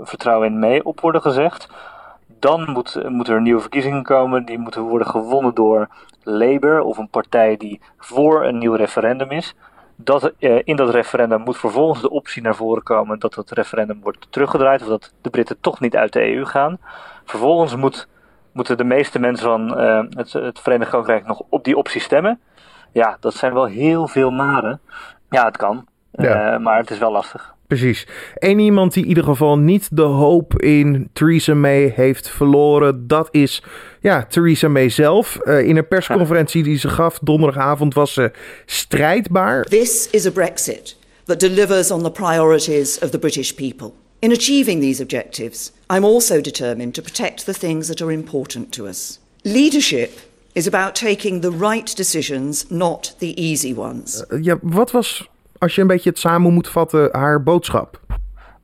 vertrouwen 0.00 0.46
in 0.46 0.58
mee 0.58 0.84
op 0.84 1.00
worden 1.00 1.22
gezegd. 1.22 1.68
Dan 2.38 2.70
moet, 2.70 3.08
moeten 3.08 3.34
er 3.34 3.40
nieuwe 3.40 3.60
verkiezingen 3.60 4.02
komen. 4.02 4.44
Die 4.44 4.58
moeten 4.58 4.82
worden 4.82 5.06
gewonnen 5.06 5.54
door 5.54 5.88
Labour 6.22 6.82
of 6.82 6.98
een 6.98 7.08
partij 7.08 7.56
die 7.56 7.80
voor 7.98 8.44
een 8.44 8.58
nieuw 8.58 8.74
referendum 8.74 9.30
is 9.30 9.54
dat 10.04 10.32
uh, 10.38 10.60
in 10.64 10.76
dat 10.76 10.90
referendum 10.90 11.40
moet 11.40 11.58
vervolgens 11.58 12.00
de 12.00 12.10
optie 12.10 12.42
naar 12.42 12.54
voren 12.54 12.82
komen 12.82 13.18
dat 13.18 13.34
het 13.34 13.50
referendum 13.50 14.00
wordt 14.02 14.26
teruggedraaid 14.30 14.82
of 14.82 14.88
dat 14.88 15.12
de 15.20 15.30
Britten 15.30 15.60
toch 15.60 15.80
niet 15.80 15.96
uit 15.96 16.12
de 16.12 16.34
EU 16.34 16.44
gaan. 16.44 16.78
Vervolgens 17.24 17.76
moet, 17.76 18.08
moeten 18.52 18.76
de 18.76 18.84
meeste 18.84 19.18
mensen 19.18 19.46
van 19.46 19.80
uh, 19.80 20.02
het, 20.10 20.32
het 20.32 20.60
Verenigd 20.60 20.90
Koninkrijk 20.90 21.26
nog 21.26 21.42
op 21.48 21.64
die 21.64 21.76
optie 21.76 22.00
stemmen. 22.00 22.40
Ja, 22.92 23.16
dat 23.20 23.34
zijn 23.34 23.54
wel 23.54 23.64
heel 23.64 24.08
veel 24.08 24.30
maren. 24.30 24.80
Ja, 25.30 25.44
het 25.44 25.56
kan, 25.56 25.86
ja. 26.12 26.54
Uh, 26.54 26.60
maar 26.60 26.78
het 26.78 26.90
is 26.90 26.98
wel 26.98 27.12
lastig. 27.12 27.54
Precies. 27.66 28.06
Eén 28.34 28.58
iemand 28.58 28.92
die 28.92 29.02
in 29.02 29.08
ieder 29.08 29.24
geval 29.24 29.58
niet 29.58 29.96
de 29.96 30.02
hoop 30.02 30.60
in 30.62 31.10
Theresa 31.12 31.54
May 31.54 31.92
heeft 31.96 32.30
verloren, 32.30 33.06
dat 33.06 33.28
is 33.30 33.62
ja, 34.00 34.26
Theresa 34.28 34.68
May 34.68 34.88
zelf. 34.88 35.38
Uh, 35.44 35.60
in 35.66 35.76
een 35.76 35.88
persconferentie 35.88 36.62
die 36.62 36.78
ze 36.78 36.88
gaf 36.88 37.18
donderdagavond 37.18 37.94
was 37.94 38.12
ze 38.12 38.30
strijdbaar. 38.66 39.64
This 39.64 40.08
is 40.10 40.26
a 40.26 40.30
Brexit 40.30 40.96
that 41.24 41.40
delivers 41.40 41.90
on 41.90 42.02
the 42.02 42.10
priorities 42.10 42.98
of 42.98 43.10
the 43.10 43.18
British 43.18 43.52
people. 43.52 43.92
In 44.18 44.32
achieving 44.32 44.80
these 44.80 45.02
objectives, 45.02 45.72
I'm 45.94 46.04
also 46.04 46.40
determined 46.40 46.94
to 46.94 47.02
protect 47.02 47.44
the 47.44 47.54
things 47.54 47.86
that 47.86 48.02
are 48.02 48.12
important 48.12 48.72
to 48.72 48.86
us. 48.86 49.18
Leadership 49.42 50.10
is 50.52 50.66
about 50.66 50.94
taking 50.94 51.40
the 51.40 51.50
right 51.50 51.96
decisions, 51.96 52.68
not 52.68 53.14
the 53.18 53.40
easy 53.40 53.74
ones. 53.74 54.24
Uh, 54.28 54.42
ja, 54.42 54.58
wat 54.62 54.90
was 54.90 55.28
als 55.60 55.74
je 55.74 55.80
een 55.80 55.86
beetje 55.86 56.10
het 56.10 56.18
samen 56.18 56.52
moet 56.52 56.68
vatten, 56.68 57.08
haar 57.12 57.42
boodschap? 57.42 58.00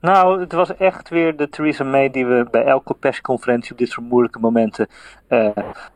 Nou, 0.00 0.40
het 0.40 0.52
was 0.52 0.76
echt 0.76 1.08
weer 1.08 1.36
de 1.36 1.48
Theresa 1.48 1.84
May 1.84 2.10
die 2.10 2.26
we 2.26 2.46
bij 2.50 2.64
elke 2.64 2.94
persconferentie 2.94 3.72
op 3.72 3.78
dit 3.78 3.88
soort 3.88 4.08
moeilijke 4.08 4.38
momenten 4.38 4.86
uh, 5.28 5.48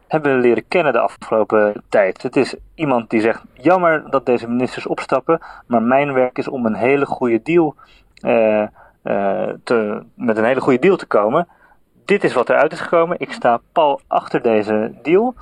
hebben 0.08 0.40
leren 0.40 0.68
kennen 0.68 0.92
de 0.92 0.98
afgelopen 0.98 1.82
tijd. 1.88 2.22
Het 2.22 2.36
is 2.36 2.54
iemand 2.74 3.10
die 3.10 3.20
zegt: 3.20 3.42
jammer 3.52 4.10
dat 4.10 4.26
deze 4.26 4.48
ministers 4.48 4.86
opstappen, 4.86 5.40
maar 5.66 5.82
mijn 5.82 6.12
werk 6.12 6.38
is 6.38 6.48
om 6.48 6.66
een 6.66 6.74
hele 6.74 7.06
goede 7.06 7.42
deal 7.42 7.74
uh, 8.24 8.66
uh, 9.04 9.48
te, 9.64 10.02
met 10.14 10.36
een 10.36 10.44
hele 10.44 10.60
goede 10.60 10.78
deal 10.78 10.96
te 10.96 11.06
komen. 11.06 11.48
Dit 12.04 12.24
is 12.24 12.32
wat 12.32 12.48
eruit 12.48 12.72
is 12.72 12.80
gekomen. 12.80 13.20
Ik 13.20 13.32
sta 13.32 13.60
pal 13.72 14.00
achter 14.06 14.42
deze 14.42 14.92
deal. 15.02 15.34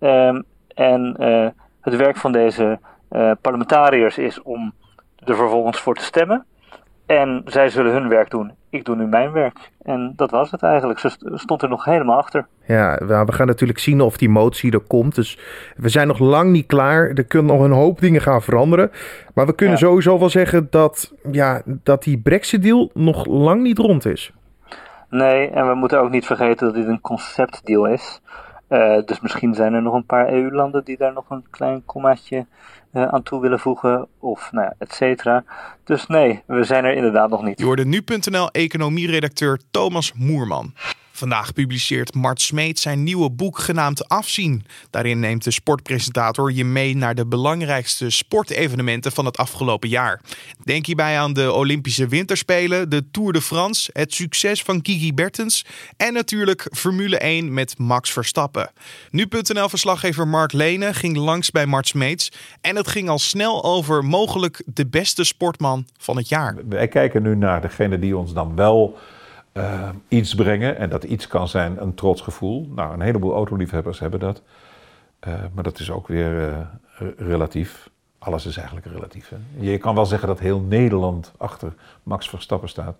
Um, 0.00 0.44
en 0.74 1.14
het 1.80 1.96
werk 1.96 2.16
van 2.16 2.32
deze 2.32 2.78
parlementariërs 3.40 4.18
is 4.18 4.42
om 4.42 4.72
er 5.24 5.36
vervolgens 5.36 5.80
voor 5.80 5.94
te 5.94 6.04
stemmen. 6.04 6.44
En 7.06 7.42
zij 7.44 7.68
zullen 7.68 7.92
hun 7.92 8.08
werk 8.08 8.30
doen. 8.30 8.52
Ik 8.70 8.84
doe 8.84 8.96
nu 8.96 9.06
mijn 9.06 9.32
werk. 9.32 9.70
En 9.82 10.12
dat 10.16 10.30
was 10.30 10.50
het 10.50 10.62
eigenlijk. 10.62 10.98
Ze 10.98 11.10
stond 11.34 11.62
er 11.62 11.68
nog 11.68 11.84
helemaal 11.84 12.18
achter. 12.18 12.46
Ja, 12.66 12.98
we 13.06 13.32
gaan 13.32 13.46
natuurlijk 13.46 13.78
zien 13.78 14.00
of 14.00 14.16
die 14.16 14.28
motie 14.28 14.72
er 14.72 14.80
komt. 14.80 15.14
Dus 15.14 15.38
we 15.76 15.88
zijn 15.88 16.06
nog 16.06 16.18
lang 16.18 16.50
niet 16.50 16.66
klaar. 16.66 17.10
Er 17.10 17.24
kunnen 17.24 17.56
nog 17.56 17.64
een 17.64 17.72
hoop 17.72 18.00
dingen 18.00 18.20
gaan 18.20 18.42
veranderen. 18.42 18.90
Maar 19.34 19.46
we 19.46 19.54
kunnen 19.54 19.78
ja. 19.78 19.86
sowieso 19.86 20.18
wel 20.18 20.28
zeggen 20.28 20.66
dat, 20.70 21.14
ja, 21.30 21.62
dat 21.64 22.02
die 22.02 22.18
Brexit-deal 22.18 22.90
nog 22.94 23.26
lang 23.26 23.62
niet 23.62 23.78
rond 23.78 24.04
is. 24.06 24.32
Nee, 25.10 25.50
en 25.50 25.68
we 25.68 25.74
moeten 25.74 26.00
ook 26.00 26.10
niet 26.10 26.26
vergeten 26.26 26.66
dat 26.66 26.74
dit 26.74 26.86
een 26.86 27.00
conceptdeal 27.00 27.86
is. 27.86 28.20
Dus 29.04 29.20
misschien 29.20 29.54
zijn 29.54 29.74
er 29.74 29.82
nog 29.82 29.94
een 29.94 30.06
paar 30.06 30.32
EU-landen 30.32 30.84
die 30.84 30.96
daar 30.96 31.12
nog 31.12 31.30
een 31.30 31.44
klein 31.50 31.84
kommaatje 31.84 32.46
aan 32.92 33.22
toe 33.22 33.40
willen 33.40 33.60
voegen. 33.60 34.06
Of 34.18 34.52
nou 34.52 34.64
ja, 34.64 34.74
et 34.78 34.92
cetera. 34.94 35.44
Dus 35.84 36.06
nee, 36.06 36.42
we 36.46 36.64
zijn 36.64 36.84
er 36.84 36.94
inderdaad 36.94 37.30
nog 37.30 37.42
niet. 37.42 37.58
Je 37.58 37.64
hoorde 37.64 37.84
nu.nl 37.84 38.50
economieredacteur 38.50 39.60
Thomas 39.70 40.12
Moerman. 40.12 40.74
Vandaag 41.22 41.52
publiceert 41.52 42.14
Mart 42.14 42.40
Smeet 42.40 42.78
zijn 42.78 43.02
nieuwe 43.02 43.30
boek 43.30 43.58
genaamd 43.58 44.08
Afzien. 44.08 44.64
Daarin 44.90 45.20
neemt 45.20 45.44
de 45.44 45.50
sportpresentator 45.50 46.52
je 46.52 46.64
mee 46.64 46.96
naar 46.96 47.14
de 47.14 47.26
belangrijkste 47.26 48.10
sportevenementen 48.10 49.12
van 49.12 49.24
het 49.24 49.36
afgelopen 49.36 49.88
jaar. 49.88 50.20
Denk 50.64 50.86
hierbij 50.86 51.18
aan 51.18 51.32
de 51.32 51.52
Olympische 51.52 52.08
Winterspelen, 52.08 52.90
de 52.90 53.10
Tour 53.10 53.32
de 53.32 53.40
France, 53.40 53.90
het 53.92 54.14
succes 54.14 54.62
van 54.62 54.82
Kiki 54.82 55.14
Bertens 55.14 55.64
en 55.96 56.12
natuurlijk 56.12 56.68
Formule 56.72 57.18
1 57.18 57.54
met 57.54 57.78
Max 57.78 58.12
Verstappen. 58.12 58.70
Nu.nl-verslaggever 59.10 60.28
Mark 60.28 60.52
Lene 60.52 60.94
ging 60.94 61.16
langs 61.16 61.50
bij 61.50 61.66
Mart 61.66 61.88
Smeets 61.88 62.32
en 62.60 62.76
het 62.76 62.88
ging 62.88 63.08
al 63.08 63.18
snel 63.18 63.64
over 63.64 64.04
mogelijk 64.04 64.62
de 64.66 64.86
beste 64.86 65.24
sportman 65.24 65.86
van 65.98 66.16
het 66.16 66.28
jaar. 66.28 66.56
Wij 66.68 66.88
kijken 66.88 67.22
nu 67.22 67.36
naar 67.36 67.60
degene 67.60 67.98
die 67.98 68.16
ons 68.16 68.32
dan 68.32 68.56
wel 68.56 68.98
uh, 69.52 69.88
iets 70.08 70.34
brengen. 70.34 70.76
En 70.76 70.90
dat 70.90 71.04
iets 71.04 71.26
kan 71.26 71.48
zijn 71.48 71.82
een 71.82 71.94
trots 71.94 72.20
gevoel. 72.20 72.68
Nou, 72.74 72.92
een 72.92 73.00
heleboel 73.00 73.34
autoliefhebbers 73.34 73.98
hebben 73.98 74.20
dat. 74.20 74.42
Uh, 75.28 75.34
maar 75.54 75.64
dat 75.64 75.78
is 75.78 75.90
ook 75.90 76.08
weer 76.08 76.48
uh, 76.48 76.58
relatief. 77.16 77.90
Alles 78.18 78.46
is 78.46 78.56
eigenlijk 78.56 78.86
relatief. 78.86 79.28
Hè? 79.28 79.36
Je 79.70 79.78
kan 79.78 79.94
wel 79.94 80.06
zeggen 80.06 80.28
dat 80.28 80.38
heel 80.38 80.60
Nederland 80.60 81.32
achter 81.36 81.74
Max 82.02 82.28
Verstappen 82.28 82.68
staat. 82.68 82.96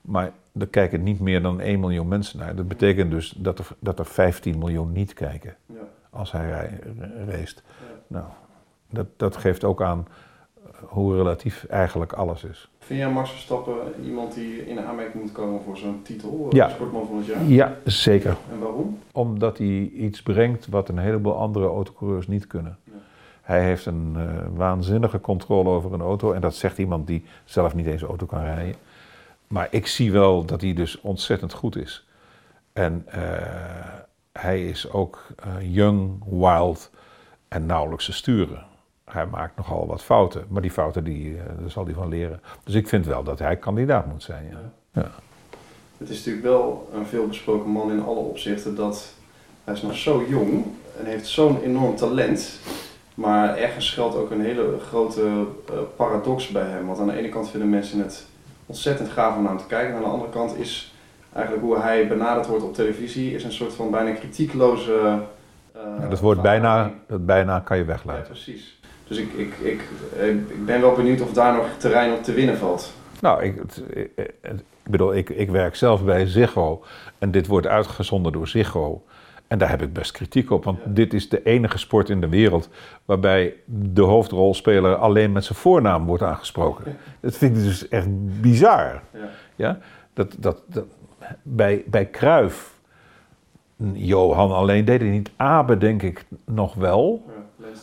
Maar 0.00 0.32
er 0.58 0.66
kijken 0.66 1.02
niet 1.02 1.20
meer 1.20 1.42
dan 1.42 1.60
1 1.60 1.80
miljoen 1.80 2.08
mensen 2.08 2.38
naar. 2.38 2.56
Dat 2.56 2.68
betekent 2.68 3.10
dus 3.10 3.34
dat 3.36 3.58
er, 3.58 3.66
dat 3.78 3.98
er 3.98 4.06
15 4.06 4.58
miljoen 4.58 4.92
niet 4.92 5.14
kijken 5.14 5.56
ja. 5.66 5.74
als 6.10 6.32
hij 6.32 6.70
race. 7.26 7.54
Nou, 8.06 8.24
dat, 8.90 9.06
dat 9.16 9.36
geeft 9.36 9.64
ook 9.64 9.82
aan 9.82 10.06
hoe 10.92 11.16
relatief 11.16 11.64
eigenlijk 11.64 12.12
alles 12.12 12.44
is. 12.44 12.68
Vind 12.78 12.98
jij 12.98 13.10
Max 13.10 13.30
Verstappen 13.30 13.74
iemand 14.04 14.34
die 14.34 14.66
in 14.66 14.80
aanmerking 14.80 15.22
moet 15.22 15.32
komen 15.32 15.60
voor 15.62 15.76
zo'n 15.76 16.02
titel, 16.02 16.46
ja. 16.50 16.68
sportman 16.68 17.06
van 17.06 17.16
het 17.16 17.26
jaar? 17.26 17.44
Ja, 17.44 17.76
zeker. 17.84 18.36
En 18.52 18.58
waarom? 18.58 18.98
Omdat 19.12 19.58
hij 19.58 19.90
iets 19.94 20.22
brengt 20.22 20.66
wat 20.66 20.88
een 20.88 20.98
heleboel 20.98 21.36
andere 21.36 21.66
autocoureurs 21.66 22.26
niet 22.26 22.46
kunnen. 22.46 22.78
Ja. 22.84 22.92
Hij 23.42 23.64
heeft 23.64 23.86
een 23.86 24.14
uh, 24.16 24.24
waanzinnige 24.54 25.20
controle 25.20 25.68
over 25.68 25.92
een 25.92 26.00
auto 26.00 26.32
en 26.32 26.40
dat 26.40 26.54
zegt 26.54 26.78
iemand 26.78 27.06
die 27.06 27.24
zelf 27.44 27.74
niet 27.74 27.86
eens 27.86 28.02
auto 28.02 28.26
kan 28.26 28.42
rijden. 28.42 28.74
Maar 29.46 29.68
ik 29.70 29.86
zie 29.86 30.12
wel 30.12 30.44
dat 30.44 30.60
hij 30.60 30.74
dus 30.74 31.00
ontzettend 31.00 31.52
goed 31.52 31.76
is. 31.76 32.06
En 32.72 33.06
uh, 33.08 33.14
hij 34.32 34.68
is 34.68 34.90
ook 34.90 35.26
uh, 35.46 35.74
young, 35.74 36.24
wild 36.30 36.90
en 37.48 37.66
nauwelijks 37.66 38.04
te 38.04 38.12
sturen 38.12 38.70
hij 39.12 39.26
maakt 39.26 39.56
nogal 39.56 39.86
wat 39.86 40.02
fouten. 40.02 40.44
Maar 40.48 40.62
die 40.62 40.70
fouten, 40.70 41.04
die, 41.04 41.36
daar 41.60 41.70
zal 41.70 41.84
hij 41.84 41.94
van 41.94 42.08
leren. 42.08 42.40
Dus 42.64 42.74
ik 42.74 42.88
vind 42.88 43.06
wel 43.06 43.22
dat 43.22 43.38
hij 43.38 43.56
kandidaat 43.56 44.06
moet 44.06 44.22
zijn. 44.22 44.44
Ja. 44.50 44.72
ja. 45.00 45.10
Het 45.98 46.10
is 46.10 46.16
natuurlijk 46.16 46.44
wel 46.44 46.90
een 46.94 47.06
veelbesproken 47.06 47.70
man 47.70 47.90
in 47.90 48.02
alle 48.02 48.20
opzichten. 48.20 48.76
Dat 48.76 49.14
hij 49.64 49.74
is 49.74 49.82
nog 49.82 49.96
zo 49.96 50.24
jong 50.28 50.64
en 50.98 51.06
heeft 51.06 51.26
zo'n 51.26 51.62
enorm 51.62 51.96
talent. 51.96 52.60
Maar 53.14 53.56
ergens 53.56 53.90
geldt 53.90 54.16
ook 54.16 54.30
een 54.30 54.40
hele 54.40 54.78
grote 54.88 55.22
uh, 55.22 55.78
paradox 55.96 56.48
bij 56.48 56.68
hem. 56.68 56.86
Want 56.86 56.98
aan 56.98 57.06
de 57.06 57.16
ene 57.16 57.28
kant 57.28 57.50
vinden 57.50 57.70
mensen 57.70 57.98
het 57.98 58.26
ontzettend 58.66 59.08
gaaf 59.08 59.36
om 59.36 59.42
naar 59.42 59.52
hem 59.52 59.60
te 59.60 59.66
kijken. 59.66 59.90
En 59.90 59.96
aan 59.96 60.02
de 60.02 60.08
andere 60.08 60.30
kant 60.30 60.56
is 60.56 60.94
eigenlijk 61.32 61.64
hoe 61.64 61.78
hij 61.78 62.08
benaderd 62.08 62.46
wordt 62.46 62.64
op 62.64 62.74
televisie... 62.74 63.34
is 63.34 63.44
een 63.44 63.52
soort 63.52 63.74
van 63.74 63.90
bijna 63.90 64.12
kritiekloze... 64.12 65.18
Uh, 65.76 65.82
ja, 66.00 66.08
dat 66.08 66.20
woord 66.20 66.42
bijna, 66.42 66.90
dat 67.06 67.26
bijna 67.26 67.60
kan 67.60 67.76
je 67.76 67.84
weglaten. 67.84 68.22
Ja, 68.22 68.28
precies. 68.28 68.80
Dus 69.08 69.18
ik, 69.18 69.32
ik, 69.32 69.54
ik, 69.58 69.80
ik 70.48 70.64
ben 70.64 70.80
wel 70.80 70.94
benieuwd 70.94 71.20
of 71.20 71.32
daar 71.32 71.54
nog 71.54 71.66
terrein 71.78 72.12
op 72.12 72.22
te 72.22 72.32
winnen 72.32 72.56
valt. 72.56 72.92
Nou, 73.20 73.42
ik, 73.42 73.62
ik 74.84 74.90
bedoel, 74.90 75.14
ik, 75.14 75.30
ik 75.30 75.50
werk 75.50 75.74
zelf 75.74 76.04
bij 76.04 76.26
Ziggo 76.26 76.84
en 77.18 77.30
dit 77.30 77.46
wordt 77.46 77.66
uitgezonden 77.66 78.32
door 78.32 78.48
Ziggo. 78.48 79.02
En 79.46 79.58
daar 79.58 79.68
heb 79.68 79.82
ik 79.82 79.92
best 79.92 80.12
kritiek 80.12 80.50
op, 80.50 80.64
want 80.64 80.78
dit 80.84 81.14
is 81.14 81.28
de 81.28 81.42
enige 81.42 81.78
sport 81.78 82.08
in 82.08 82.20
de 82.20 82.28
wereld 82.28 82.68
waarbij 83.04 83.54
de 83.64 84.02
hoofdrolspeler 84.02 84.94
alleen 84.94 85.32
met 85.32 85.44
zijn 85.44 85.58
voornaam 85.58 86.06
wordt 86.06 86.22
aangesproken. 86.22 86.96
Dat 87.20 87.36
vind 87.36 87.56
ik 87.56 87.62
dus 87.62 87.88
echt 87.88 88.06
bizar. 88.40 89.02
Ja. 89.12 89.28
ja? 89.56 89.78
Dat, 90.12 90.36
dat, 90.38 90.62
dat, 90.66 90.84
bij, 91.42 91.84
bij 91.86 92.06
Kruif, 92.06 92.72
Johan 93.92 94.52
alleen 94.52 94.84
deed 94.84 95.00
hij 95.00 95.10
niet, 95.10 95.30
Abe 95.36 95.78
denk 95.78 96.02
ik 96.02 96.24
nog 96.44 96.74
wel. 96.74 97.24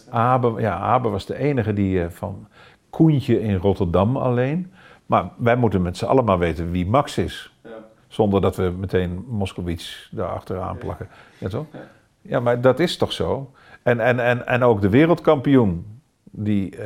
Abe, 0.09 0.61
ja, 0.61 0.77
Abe 0.77 1.09
was 1.09 1.25
de 1.25 1.37
enige 1.37 1.73
die 1.73 1.99
uh, 1.99 2.09
van 2.09 2.47
Koentje 2.89 3.41
in 3.41 3.55
Rotterdam 3.55 4.17
alleen. 4.17 4.71
Maar 5.05 5.29
wij 5.37 5.55
moeten 5.55 5.81
met 5.81 5.97
z'n 5.97 6.05
allen 6.05 6.25
maar 6.25 6.39
weten 6.39 6.71
wie 6.71 6.87
Max 6.87 7.17
is. 7.17 7.53
Ja. 7.63 7.69
Zonder 8.07 8.41
dat 8.41 8.55
we 8.55 8.73
meteen 8.77 9.25
Moskowitz 9.27 10.09
daar 10.11 10.29
achteraan 10.29 10.77
plakken. 10.77 11.07
Ja, 11.37 11.47
toch? 11.47 11.65
Ja. 11.71 11.79
ja, 12.21 12.39
maar 12.39 12.61
dat 12.61 12.79
is 12.79 12.97
toch 12.97 13.11
zo? 13.11 13.51
En, 13.83 13.99
en, 13.99 14.19
en, 14.19 14.47
en 14.47 14.63
ook 14.63 14.81
de 14.81 14.89
wereldkampioen, 14.89 16.01
die, 16.23 16.77
uh, 16.77 16.85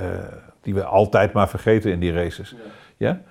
die 0.62 0.74
we 0.74 0.84
altijd 0.84 1.34
maar 1.34 1.50
vergeten 1.50 1.92
in 1.92 2.00
die 2.00 2.14
races. 2.14 2.56
Ja? 2.98 3.22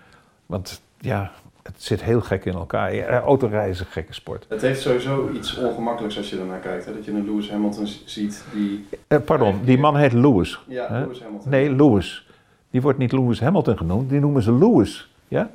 Want 0.47 0.83
ja, 0.99 1.31
het 1.63 1.83
zit 1.83 2.03
heel 2.03 2.21
gek 2.21 2.45
in 2.45 2.53
elkaar. 2.53 2.95
Ja, 2.95 3.21
autorijden 3.21 3.71
is 3.71 3.81
een 3.81 3.87
gekke 3.87 4.15
sport. 4.15 4.47
Het 4.49 4.63
heeft 4.63 4.81
sowieso 4.81 5.31
iets 5.35 5.57
ongemakkelijks 5.57 6.17
als 6.17 6.31
je 6.31 6.39
ernaar 6.39 6.59
kijkt. 6.59 6.85
Hè? 6.85 6.93
Dat 6.93 7.05
je 7.05 7.11
een 7.11 7.25
Lewis 7.25 7.51
Hamilton 7.51 7.87
ziet 8.05 8.45
die... 8.53 8.89
Eh, 9.07 9.19
pardon, 9.25 9.61
die 9.65 9.79
man 9.79 9.97
heet 9.97 10.13
Lewis. 10.13 10.61
Ja, 10.69 10.87
hè? 10.89 11.01
Lewis 11.01 11.23
Hamilton. 11.23 11.51
Nee, 11.51 11.71
Lewis. 11.75 12.27
Die 12.71 12.83
wordt 12.83 12.99
niet 12.99 13.13
Lewis 13.13 13.41
Hamilton 13.41 13.77
genoemd, 13.77 14.11
die 14.11 14.21
noemen 14.21 14.43
ze 14.43 14.53
Lewis. 14.53 15.15
Ja? 15.29 15.39
Ja, 15.39 15.49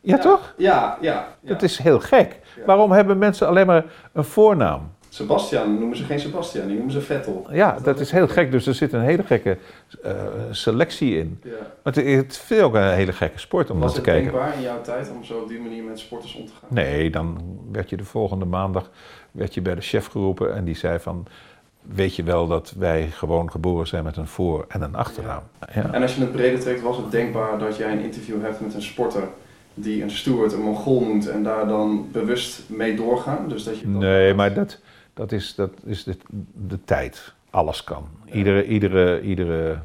ja 0.00 0.18
toch? 0.18 0.54
Ja, 0.56 0.98
ja, 1.00 1.28
ja. 1.40 1.48
Dat 1.48 1.62
is 1.62 1.78
heel 1.78 2.00
gek. 2.00 2.40
Ja. 2.56 2.64
Waarom 2.64 2.92
hebben 2.92 3.18
mensen 3.18 3.48
alleen 3.48 3.66
maar 3.66 3.84
een 4.12 4.24
voornaam? 4.24 4.90
Sebastian 5.12 5.78
noemen 5.78 5.96
ze 5.96 6.04
geen 6.04 6.20
Sebastian, 6.20 6.66
die 6.66 6.74
noemen 6.74 6.92
ze 6.92 7.00
Vettel. 7.00 7.46
Ja, 7.50 7.78
dat 7.82 8.00
is 8.00 8.10
heel 8.10 8.28
gek. 8.28 8.50
Dus 8.50 8.66
er 8.66 8.74
zit 8.74 8.92
een 8.92 9.00
hele 9.00 9.22
gekke 9.22 9.58
uh, 10.04 10.10
selectie 10.50 11.18
in. 11.18 11.40
Ja. 11.42 11.50
Maar 11.82 11.94
het, 11.94 12.06
het 12.06 12.46
is 12.50 12.60
ook 12.60 12.74
een 12.74 12.92
hele 12.92 13.12
gekke 13.12 13.38
sport 13.38 13.70
om 13.70 13.78
naar 13.78 13.92
te 13.92 14.00
kijken. 14.00 14.32
Was 14.32 14.42
het 14.42 14.52
denkbaar 14.52 14.56
in 14.56 14.62
jouw 14.62 14.80
tijd 14.80 15.10
om 15.16 15.24
zo 15.24 15.38
op 15.38 15.48
die 15.48 15.60
manier 15.60 15.82
met 15.82 15.98
sporters 15.98 16.34
om 16.34 16.46
te 16.46 16.52
gaan? 16.60 16.68
Nee, 16.70 17.10
dan 17.10 17.58
werd 17.72 17.90
je 17.90 17.96
de 17.96 18.04
volgende 18.04 18.44
maandag 18.44 18.90
werd 19.30 19.54
je 19.54 19.60
bij 19.60 19.74
de 19.74 19.80
chef 19.80 20.06
geroepen 20.06 20.54
en 20.54 20.64
die 20.64 20.76
zei 20.76 20.98
van... 20.98 21.26
Weet 21.82 22.16
je 22.16 22.22
wel 22.22 22.46
dat 22.46 22.74
wij 22.78 23.08
gewoon 23.10 23.50
geboren 23.50 23.86
zijn 23.86 24.04
met 24.04 24.16
een 24.16 24.26
voor- 24.26 24.64
en 24.68 24.82
een 24.82 24.94
achternaam? 24.94 25.42
Ja. 25.60 25.82
Ja. 25.82 25.92
En 25.92 26.02
als 26.02 26.14
je 26.14 26.20
het 26.20 26.32
breder 26.32 26.60
trekt, 26.60 26.82
was 26.82 26.96
het 26.96 27.10
denkbaar 27.10 27.58
dat 27.58 27.76
jij 27.76 27.92
een 27.92 28.02
interview 28.02 28.42
hebt 28.42 28.60
met 28.60 28.74
een 28.74 28.82
sporter 28.82 29.22
die 29.74 30.02
een 30.02 30.10
steward, 30.10 30.52
een 30.52 30.60
mongool 30.60 31.00
noemt 31.00 31.28
en 31.28 31.42
daar 31.42 31.68
dan 31.68 32.08
bewust 32.12 32.62
mee 32.66 32.96
doorgaan? 32.96 33.48
Dus 33.48 33.64
dat 33.64 33.78
je 33.78 33.88
nee, 33.88 34.34
maar 34.34 34.54
dat, 34.54 34.78
dat 35.14 35.32
is, 35.32 35.54
dat 35.54 35.70
is 35.84 36.04
de, 36.04 36.16
de 36.66 36.84
tijd. 36.84 37.34
Alles 37.50 37.84
kan. 37.84 38.08
Iedere, 38.24 38.66
iedere, 38.66 39.20
iedere 39.20 39.78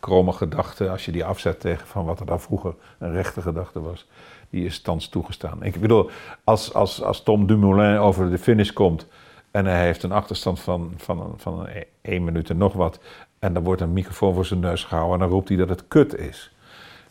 kromme 0.00 0.32
gedachte, 0.32 0.88
als 0.90 1.04
je 1.04 1.12
die 1.12 1.24
afzet 1.24 1.60
tegen 1.60 1.86
van 1.86 2.04
wat 2.04 2.20
er 2.20 2.26
dan 2.26 2.40
vroeger 2.40 2.74
een 2.98 3.12
rechte 3.12 3.42
gedachte 3.42 3.80
was, 3.80 4.06
die 4.50 4.64
is 4.64 4.80
thans 4.80 5.08
toegestaan. 5.08 5.62
Ik 5.62 5.80
bedoel, 5.80 6.10
als, 6.44 6.74
als, 6.74 7.02
als 7.02 7.22
Tom 7.22 7.46
Dumoulin 7.46 7.98
over 7.98 8.30
de 8.30 8.38
finish 8.38 8.70
komt 8.70 9.06
en 9.50 9.66
hij 9.66 9.84
heeft 9.84 10.02
een 10.02 10.12
achterstand 10.12 10.60
van, 10.60 10.92
van, 10.96 11.34
van 11.36 11.68
één 12.00 12.24
minuut 12.24 12.50
en 12.50 12.56
nog 12.56 12.72
wat, 12.72 12.98
en 13.38 13.52
dan 13.52 13.62
wordt 13.62 13.80
een 13.80 13.92
microfoon 13.92 14.34
voor 14.34 14.44
zijn 14.44 14.60
neus 14.60 14.84
gehouden 14.84 15.14
en 15.14 15.20
dan 15.20 15.28
roept 15.28 15.48
hij 15.48 15.56
dat 15.56 15.68
het 15.68 15.88
kut 15.88 16.18
is. 16.18 16.54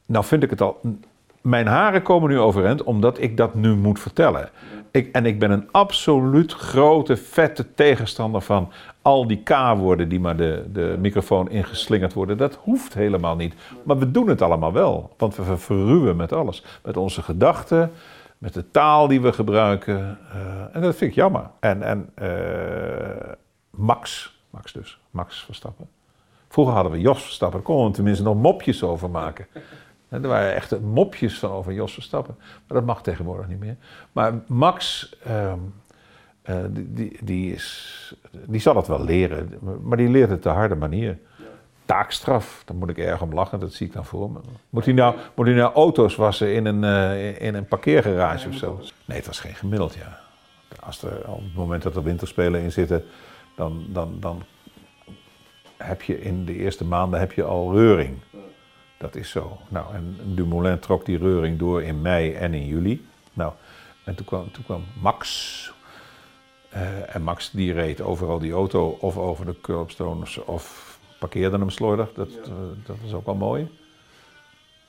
Nou 0.05 0.25
vind 0.25 0.43
ik 0.43 0.49
het 0.49 0.61
al 0.61 0.79
mijn 1.41 1.67
haren 1.67 2.01
komen 2.01 2.29
nu 2.29 2.39
overeind 2.39 2.83
omdat 2.83 3.21
ik 3.21 3.37
dat 3.37 3.53
nu 3.53 3.75
moet 3.75 3.99
vertellen. 3.99 4.49
Ik, 4.91 5.11
en 5.11 5.25
ik 5.25 5.39
ben 5.39 5.51
een 5.51 5.67
absoluut 5.71 6.53
grote, 6.53 7.17
vette 7.17 7.73
tegenstander 7.73 8.41
van 8.41 8.71
al 9.01 9.27
die 9.27 9.43
K-woorden 9.43 10.09
die 10.09 10.19
maar 10.19 10.35
de, 10.35 10.65
de 10.73 10.95
microfoon 10.99 11.49
ingeslingerd 11.49 12.13
worden. 12.13 12.37
Dat 12.37 12.59
hoeft 12.61 12.93
helemaal 12.93 13.35
niet. 13.35 13.53
Maar 13.83 13.97
we 13.97 14.11
doen 14.11 14.27
het 14.27 14.41
allemaal 14.41 14.73
wel. 14.73 15.13
Want 15.17 15.35
we 15.35 15.57
verruwen 15.57 16.15
met 16.15 16.33
alles. 16.33 16.63
Met 16.83 16.97
onze 16.97 17.21
gedachten, 17.21 17.91
met 18.37 18.53
de 18.53 18.71
taal 18.71 19.07
die 19.07 19.21
we 19.21 19.33
gebruiken. 19.33 20.17
Uh, 20.35 20.75
en 20.75 20.81
dat 20.81 20.95
vind 20.95 21.11
ik 21.11 21.15
jammer. 21.17 21.49
En, 21.59 21.83
en 21.83 22.09
uh, 22.21 22.27
Max, 23.69 24.35
Max 24.49 24.73
dus, 24.73 24.99
Max 25.11 25.43
Verstappen. 25.43 25.87
Vroeger 26.47 26.73
hadden 26.73 26.91
we 26.91 26.99
Jos 26.99 27.23
Verstappen, 27.23 27.57
daar 27.57 27.67
konden 27.67 27.87
we 27.87 27.93
tenminste 27.93 28.23
nog 28.23 28.35
mopjes 28.35 28.83
over 28.83 29.09
maken. 29.09 29.47
Er 30.11 30.27
waren 30.27 30.55
echt 30.55 30.79
mopjes 30.79 31.39
van 31.39 31.51
over 31.51 31.73
Jos 31.73 31.93
Verstappen. 31.93 32.35
Maar 32.37 32.77
dat 32.77 32.85
mag 32.85 33.03
tegenwoordig 33.03 33.47
niet 33.47 33.59
meer. 33.59 33.75
Maar 34.11 34.33
Max, 34.47 35.13
um, 35.27 35.73
uh, 36.49 36.55
die, 36.69 37.17
die, 37.21 37.53
is, 37.53 38.15
die 38.31 38.59
zal 38.59 38.75
het 38.75 38.87
wel 38.87 39.03
leren. 39.03 39.59
Maar 39.83 39.97
die 39.97 40.09
leert 40.09 40.29
het 40.29 40.43
de 40.43 40.49
harde 40.49 40.75
manier. 40.75 41.17
Taakstraf, 41.85 42.61
daar 42.65 42.77
moet 42.77 42.89
ik 42.89 42.97
erg 42.97 43.21
om 43.21 43.33
lachen. 43.33 43.59
Dat 43.59 43.73
zie 43.73 43.87
ik 43.87 43.93
dan 43.93 44.05
voor 44.05 44.31
me. 44.31 44.39
Moet 44.69 44.85
hij 44.85 44.93
nou, 44.93 45.15
moet 45.35 45.45
hij 45.45 45.55
nou 45.55 45.73
auto's 45.73 46.15
wassen 46.15 46.53
in 46.53 46.65
een, 46.65 46.83
uh, 46.83 47.41
in 47.41 47.55
een 47.55 47.65
parkeergarage 47.65 48.47
of 48.47 48.55
zo? 48.55 48.79
Nee, 49.05 49.17
het 49.17 49.27
was 49.27 49.39
geen 49.39 49.55
gemiddeld, 49.55 49.93
ja. 49.93 50.19
Als 50.79 51.03
er, 51.03 51.27
op 51.27 51.43
het 51.43 51.55
moment 51.55 51.83
dat 51.83 51.95
er 51.95 52.03
winterspelen 52.03 52.61
in 52.61 52.71
zitten... 52.71 53.03
dan, 53.55 53.85
dan, 53.87 54.17
dan 54.19 54.43
heb 55.77 56.01
je 56.01 56.21
in 56.21 56.45
de 56.45 56.55
eerste 56.55 56.85
maanden 56.85 57.19
heb 57.19 57.31
je 57.31 57.43
al 57.43 57.73
reuring. 57.73 58.17
Dat 59.01 59.15
is 59.15 59.29
zo. 59.29 59.57
Nou, 59.67 59.93
en 59.93 60.17
Dumoulin 60.23 60.79
trok 60.79 61.05
die 61.05 61.17
reuring 61.17 61.59
door 61.59 61.83
in 61.83 62.01
mei 62.01 62.33
en 62.33 62.53
in 62.53 62.65
juli. 62.65 63.05
Nou, 63.33 63.53
en 64.03 64.15
toen 64.15 64.25
kwam, 64.25 64.51
toen 64.51 64.63
kwam 64.63 64.83
Max. 65.01 65.73
Eh, 66.69 67.15
en 67.15 67.21
Max 67.21 67.51
die 67.51 67.73
reed 67.73 68.01
overal 68.01 68.39
die 68.39 68.51
auto 68.51 68.97
of 68.99 69.17
over 69.17 69.45
de 69.45 69.55
curbstones 69.61 70.37
of 70.37 70.97
parkeerde 71.19 71.57
hem 71.57 71.69
slordig. 71.69 72.13
Dat, 72.13 72.29
uh, 72.29 72.53
dat 72.85 72.95
was 73.01 73.13
ook 73.13 73.25
wel 73.25 73.35
mooi. 73.35 73.69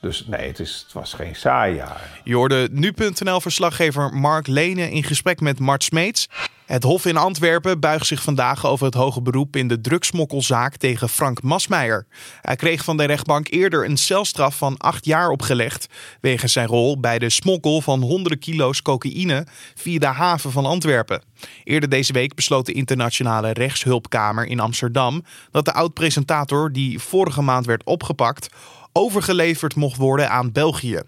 Dus 0.03 0.27
nee, 0.27 0.47
het, 0.47 0.61
is, 0.61 0.81
het 0.85 0.93
was 0.93 1.13
geen 1.13 1.37
saai 1.37 1.75
jaar. 1.75 2.21
Je 2.25 2.35
hoorde 2.35 2.69
nu.nl-verslaggever 2.73 4.15
Mark 4.15 4.47
Lene 4.47 4.91
in 4.91 5.05
gesprek 5.05 5.41
met 5.41 5.59
Mart 5.59 5.85
Smeets. 5.85 6.29
Het 6.67 6.83
Hof 6.83 7.07
in 7.07 7.17
Antwerpen 7.17 7.81
buigt 7.81 8.07
zich 8.07 8.23
vandaag 8.23 8.67
over 8.67 8.87
het 8.87 8.95
hoge 8.95 9.23
beroep 9.23 9.57
in 9.57 9.69
de 9.69 9.81
drugsmokkelzaak 9.81 10.77
tegen 10.77 11.09
Frank 11.09 11.43
Masmeijer. 11.43 12.07
Hij 12.41 12.57
kreeg 12.57 12.85
van 12.85 12.97
de 12.97 13.05
rechtbank 13.05 13.49
eerder 13.51 13.85
een 13.85 13.97
celstraf 13.97 14.57
van 14.57 14.77
acht 14.77 15.05
jaar 15.05 15.31
opgelegd. 15.31 15.87
wegens 16.21 16.53
zijn 16.53 16.67
rol 16.67 17.01
bij 17.01 17.19
de 17.19 17.31
smokkel 17.31 17.81
van 17.81 18.01
honderden 18.01 18.39
kilo's 18.39 18.83
cocaïne 18.83 19.47
via 19.75 19.99
de 19.99 20.07
haven 20.07 20.53
van 20.53 20.67
Antwerpen. 20.67 21.23
Eerder 21.65 21.89
deze 21.89 22.13
week 22.13 22.35
besloot 22.35 22.67
de 22.67 22.73
Internationale 22.73 23.53
Rechtshulpkamer 23.53 24.47
in 24.47 24.61
Amsterdam 24.61 25.25
dat 25.51 25.65
de 25.65 25.73
oud-presentator, 25.73 26.73
die 26.73 26.99
vorige 26.99 27.43
maand 27.43 27.67
werd 27.67 27.85
opgepakt, 27.85 28.49
overgeleverd 28.93 29.75
mocht 29.75 29.97
worden 29.97 30.31
aan 30.31 30.53
België. 30.53 31.01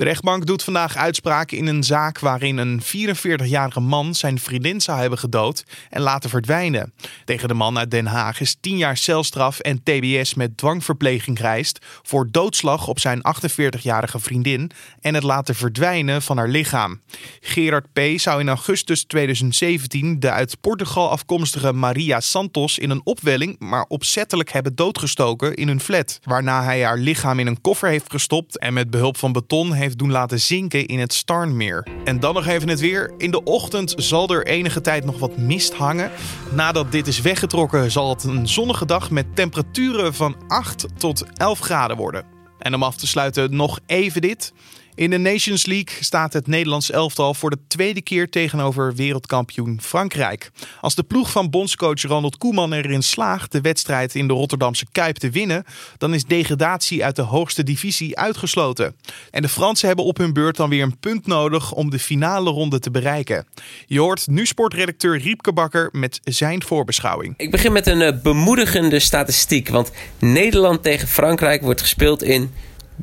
De 0.00 0.06
rechtbank 0.06 0.46
doet 0.46 0.62
vandaag 0.62 0.96
uitspraken 0.96 1.56
in 1.56 1.66
een 1.66 1.84
zaak 1.84 2.18
waarin 2.18 2.56
een 2.56 2.82
44-jarige 2.82 3.80
man 3.80 4.14
zijn 4.14 4.38
vriendin 4.38 4.80
zou 4.80 5.00
hebben 5.00 5.18
gedood 5.18 5.64
en 5.90 6.00
laten 6.00 6.30
verdwijnen. 6.30 6.92
Tegen 7.24 7.48
de 7.48 7.54
man 7.54 7.78
uit 7.78 7.90
Den 7.90 8.06
Haag 8.06 8.40
is 8.40 8.56
10 8.60 8.76
jaar 8.76 8.96
celstraf 8.96 9.58
en 9.58 9.82
TBS 9.82 10.34
met 10.34 10.56
dwangverpleging 10.56 11.36
gereisd 11.36 11.78
voor 12.02 12.28
doodslag 12.30 12.88
op 12.88 12.98
zijn 12.98 13.20
48-jarige 13.20 14.18
vriendin 14.18 14.70
en 15.00 15.14
het 15.14 15.22
laten 15.22 15.54
verdwijnen 15.54 16.22
van 16.22 16.36
haar 16.36 16.48
lichaam. 16.48 17.00
Gerard 17.40 17.92
P. 17.92 18.00
zou 18.16 18.40
in 18.40 18.48
augustus 18.48 19.04
2017 19.04 20.20
de 20.20 20.30
uit 20.30 20.60
Portugal 20.60 21.10
afkomstige 21.10 21.72
Maria 21.72 22.20
Santos 22.20 22.78
in 22.78 22.90
een 22.90 23.04
opwelling, 23.04 23.58
maar 23.58 23.84
opzettelijk 23.88 24.52
hebben 24.52 24.74
doodgestoken 24.74 25.54
in 25.54 25.68
hun 25.68 25.80
flat. 25.80 26.20
Waarna 26.22 26.64
hij 26.64 26.84
haar 26.84 26.98
lichaam 26.98 27.38
in 27.38 27.46
een 27.46 27.60
koffer 27.60 27.88
heeft 27.88 28.10
gestopt 28.10 28.58
en 28.58 28.72
met 28.72 28.90
behulp 28.90 29.16
van 29.16 29.32
beton 29.32 29.72
heeft 29.72 29.88
doen 29.96 30.10
laten 30.10 30.40
zinken 30.40 30.86
in 30.86 30.98
het 30.98 31.12
Starnmeer. 31.12 31.86
En 32.04 32.20
dan 32.20 32.34
nog 32.34 32.46
even 32.46 32.68
het 32.68 32.80
weer. 32.80 33.12
In 33.18 33.30
de 33.30 33.42
ochtend 33.42 33.94
zal 33.96 34.28
er 34.28 34.46
enige 34.46 34.80
tijd 34.80 35.04
nog 35.04 35.18
wat 35.18 35.36
mist 35.36 35.74
hangen. 35.74 36.10
Nadat 36.52 36.92
dit 36.92 37.06
is 37.06 37.20
weggetrokken 37.20 37.90
zal 37.90 38.08
het 38.08 38.24
een 38.24 38.48
zonnige 38.48 38.84
dag 38.86 39.10
met 39.10 39.36
temperaturen 39.36 40.14
van 40.14 40.36
8 40.48 40.86
tot 40.96 41.24
11 41.34 41.58
graden 41.58 41.96
worden. 41.96 42.24
En 42.58 42.74
om 42.74 42.82
af 42.82 42.96
te 42.96 43.06
sluiten 43.06 43.56
nog 43.56 43.78
even 43.86 44.20
dit. 44.20 44.52
In 45.00 45.10
de 45.10 45.18
Nations 45.18 45.66
League 45.66 45.96
staat 46.00 46.32
het 46.32 46.46
Nederlands 46.46 46.90
elftal 46.90 47.34
voor 47.34 47.50
de 47.50 47.58
tweede 47.68 48.02
keer 48.02 48.30
tegenover 48.30 48.94
wereldkampioen 48.94 49.78
Frankrijk. 49.82 50.50
Als 50.80 50.94
de 50.94 51.02
ploeg 51.02 51.30
van 51.30 51.50
bondscoach 51.50 52.02
Ronald 52.02 52.36
Koeman 52.36 52.72
erin 52.72 53.02
slaagt 53.02 53.52
de 53.52 53.60
wedstrijd 53.60 54.14
in 54.14 54.26
de 54.26 54.32
Rotterdamse 54.32 54.86
Kuip 54.92 55.16
te 55.16 55.30
winnen, 55.30 55.64
dan 55.98 56.14
is 56.14 56.24
degradatie 56.24 57.04
uit 57.04 57.16
de 57.16 57.22
hoogste 57.22 57.62
divisie 57.62 58.18
uitgesloten. 58.18 58.96
En 59.30 59.42
de 59.42 59.48
Fransen 59.48 59.86
hebben 59.86 60.04
op 60.04 60.16
hun 60.16 60.32
beurt 60.32 60.56
dan 60.56 60.68
weer 60.68 60.82
een 60.82 60.98
punt 60.98 61.26
nodig 61.26 61.72
om 61.72 61.90
de 61.90 61.98
finale 61.98 62.50
ronde 62.50 62.78
te 62.78 62.90
bereiken. 62.90 63.46
Je 63.86 64.00
hoort 64.00 64.26
nu 64.26 64.46
sportredacteur 64.46 65.18
Riepke 65.18 65.52
Bakker 65.52 65.88
met 65.92 66.20
zijn 66.24 66.62
voorbeschouwing. 66.62 67.34
Ik 67.36 67.50
begin 67.50 67.72
met 67.72 67.86
een 67.86 68.00
uh, 68.00 68.22
bemoedigende 68.22 68.98
statistiek, 68.98 69.68
want 69.68 69.90
Nederland 70.18 70.82
tegen 70.82 71.08
Frankrijk 71.08 71.62
wordt 71.62 71.80
gespeeld 71.80 72.22
in 72.22 72.50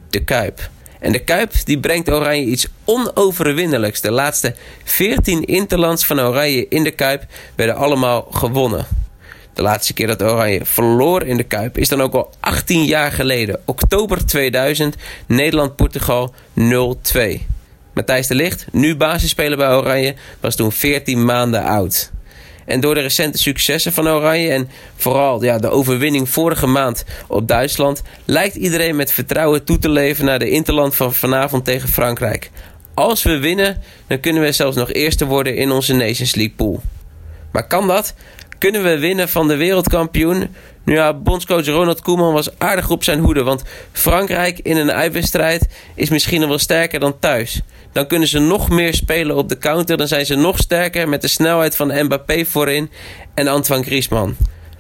de 0.10 0.24
Kuip. 0.24 0.70
En 1.00 1.12
de 1.12 1.20
Kuip 1.20 1.52
die 1.64 1.80
brengt 1.80 2.12
Oranje 2.12 2.46
iets 2.46 2.68
onoverwinnelijks. 2.86 4.02
De 4.02 4.12
laatste 4.12 4.56
14 4.84 5.44
interlands 5.46 6.06
van 6.06 6.20
Oranje 6.20 6.68
in 6.68 6.84
de 6.84 6.92
Kuip 6.92 7.26
werden 7.56 7.76
allemaal 7.76 8.28
gewonnen. 8.32 8.86
De 9.54 9.62
laatste 9.62 9.94
keer 9.94 10.08
dat 10.08 10.24
Oranje 10.24 10.66
verloor 10.66 11.24
in 11.24 11.38
de 11.38 11.44
Kuip 11.44 11.78
is 11.78 11.90
dan 11.90 12.02
ook 12.02 12.14
al 12.14 12.34
18 12.40 12.86
jaar 12.86 13.12
geleden. 13.12 13.60
Oktober 13.66 14.26
2000, 14.26 14.96
Nederland-Portugal 15.28 16.34
0-2. 16.60 17.42
Matthijs 17.94 18.28
de 18.28 18.36
Ligt, 18.36 18.66
nu 18.72 18.96
basisspeler 18.96 19.58
bij 19.58 19.76
Oranje, 19.76 20.16
was 20.40 20.56
toen 20.56 20.72
14 20.72 21.26
maanden 21.26 21.64
oud. 21.64 22.12
En 22.68 22.80
door 22.80 22.94
de 22.94 23.02
recente 23.02 23.38
successen 23.38 23.94
van 23.94 24.08
Oranje 24.08 24.50
en 24.50 24.70
vooral 24.96 25.44
ja, 25.44 25.58
de 25.58 25.70
overwinning 25.70 26.30
vorige 26.30 26.68
maand 26.68 27.06
op 27.28 27.48
Duitsland, 27.48 28.02
lijkt 28.26 28.56
iedereen 28.56 28.96
met 28.96 29.12
vertrouwen 29.12 29.64
toe 29.64 29.80
te 29.80 29.90
leven 29.90 30.26
naar 30.26 30.40
de 30.40 30.50
Interland 30.50 30.96
van 30.96 31.14
vanavond 31.14 31.66
tegen 31.66 31.90
Frankrijk. 31.90 32.50
Als 32.94 33.24
we 33.24 33.38
winnen, 33.38 33.82
dan 34.08 34.20
kunnen 34.20 34.42
we 34.42 34.52
zelfs 34.52 34.76
nog 34.76 34.92
eerste 34.92 35.26
worden 35.26 35.56
in 35.56 35.72
onze 35.72 35.94
Nations 35.94 36.36
League 36.36 36.56
pool. 36.56 36.82
Maar 37.52 37.68
kan 37.68 37.88
dat? 37.88 38.14
Kunnen 38.58 38.84
we 38.84 38.98
winnen 38.98 39.30
van 39.30 39.48
de 39.48 39.56
wereldkampioen? 39.56 40.56
Nu 40.84 40.94
ja, 40.94 41.14
bondscoach 41.14 41.66
Ronald 41.66 42.02
Koeman 42.02 42.34
was 42.34 42.60
aardig 42.60 42.90
op 42.90 43.04
zijn 43.04 43.20
hoede. 43.20 43.44
Want 43.44 43.64
Frankrijk 43.92 44.60
in 44.60 44.78
een 44.78 44.92
uitwedstrijd 44.92 45.68
is 45.96 46.10
misschien 46.10 46.40
nog 46.40 46.50
wel 46.50 46.58
sterker 46.58 47.00
dan 47.00 47.20
thuis. 47.20 47.62
Dan 47.92 48.08
kunnen 48.08 48.28
ze 48.28 48.40
nog 48.40 48.70
meer 48.70 48.94
spelen 48.94 49.36
op 49.36 49.50
de 49.50 49.58
counter. 49.58 49.98
Dan 49.98 50.08
zijn 50.08 50.26
ze 50.26 50.36
nog 50.36 50.58
sterker 50.58 51.10
met 51.10 51.22
de 51.22 51.28
snelheid 51.28 51.76
van 51.76 52.04
Mbappé 52.04 52.46
voorin 52.46 52.90
en 53.34 53.48
Antoine 53.48 53.86
Griezmann. 53.86 54.38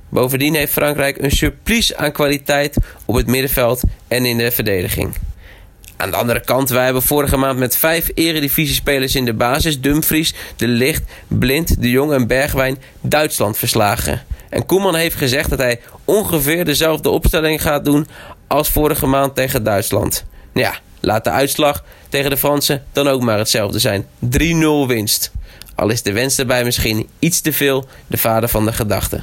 Bovendien 0.09 0.55
heeft 0.55 0.71
Frankrijk 0.71 1.17
een 1.17 1.31
surplus 1.31 1.95
aan 1.95 2.11
kwaliteit 2.11 2.77
op 3.05 3.15
het 3.15 3.27
middenveld 3.27 3.81
en 4.07 4.25
in 4.25 4.37
de 4.37 4.51
verdediging. 4.51 5.26
Aan 5.97 6.12
de 6.12 6.17
andere 6.17 6.39
kant, 6.39 6.69
wij 6.69 6.83
hebben 6.83 7.01
vorige 7.01 7.38
maand 7.38 7.60
met 7.60 7.75
vijf 7.75 8.10
eredivisiespelers 8.13 9.15
in 9.15 9.25
de 9.25 9.33
basis... 9.33 9.81
Dumfries, 9.81 10.33
De 10.55 10.67
Licht, 10.67 11.03
Blind, 11.27 11.81
De 11.81 11.89
Jong 11.89 12.12
en 12.12 12.27
Bergwijn 12.27 12.77
Duitsland 13.01 13.57
verslagen. 13.57 14.23
En 14.49 14.65
Koeman 14.65 14.95
heeft 14.95 15.15
gezegd 15.15 15.49
dat 15.49 15.60
hij 15.60 15.79
ongeveer 16.05 16.65
dezelfde 16.65 17.10
opstelling 17.10 17.62
gaat 17.62 17.86
doen 17.86 18.07
als 18.47 18.69
vorige 18.69 19.05
maand 19.05 19.36
tegen 19.36 19.63
Duitsland. 19.63 20.25
Ja, 20.53 20.73
laat 20.99 21.23
de 21.23 21.29
uitslag 21.29 21.83
tegen 22.10 22.29
de 22.29 22.38
Fransen 22.38 22.83
dan 22.91 23.07
ook 23.07 23.21
maar 23.21 23.38
hetzelfde 23.38 23.79
zijn. 23.79 24.05
3-0 24.25 24.88
winst. 24.88 25.31
Al 25.75 25.89
is 25.89 26.01
de 26.01 26.12
wens 26.12 26.39
erbij 26.39 26.63
misschien 26.63 27.10
iets 27.19 27.41
te 27.41 27.53
veel 27.53 27.88
de 28.07 28.17
vader 28.17 28.49
van 28.49 28.65
de 28.65 28.73
gedachte 28.73 29.21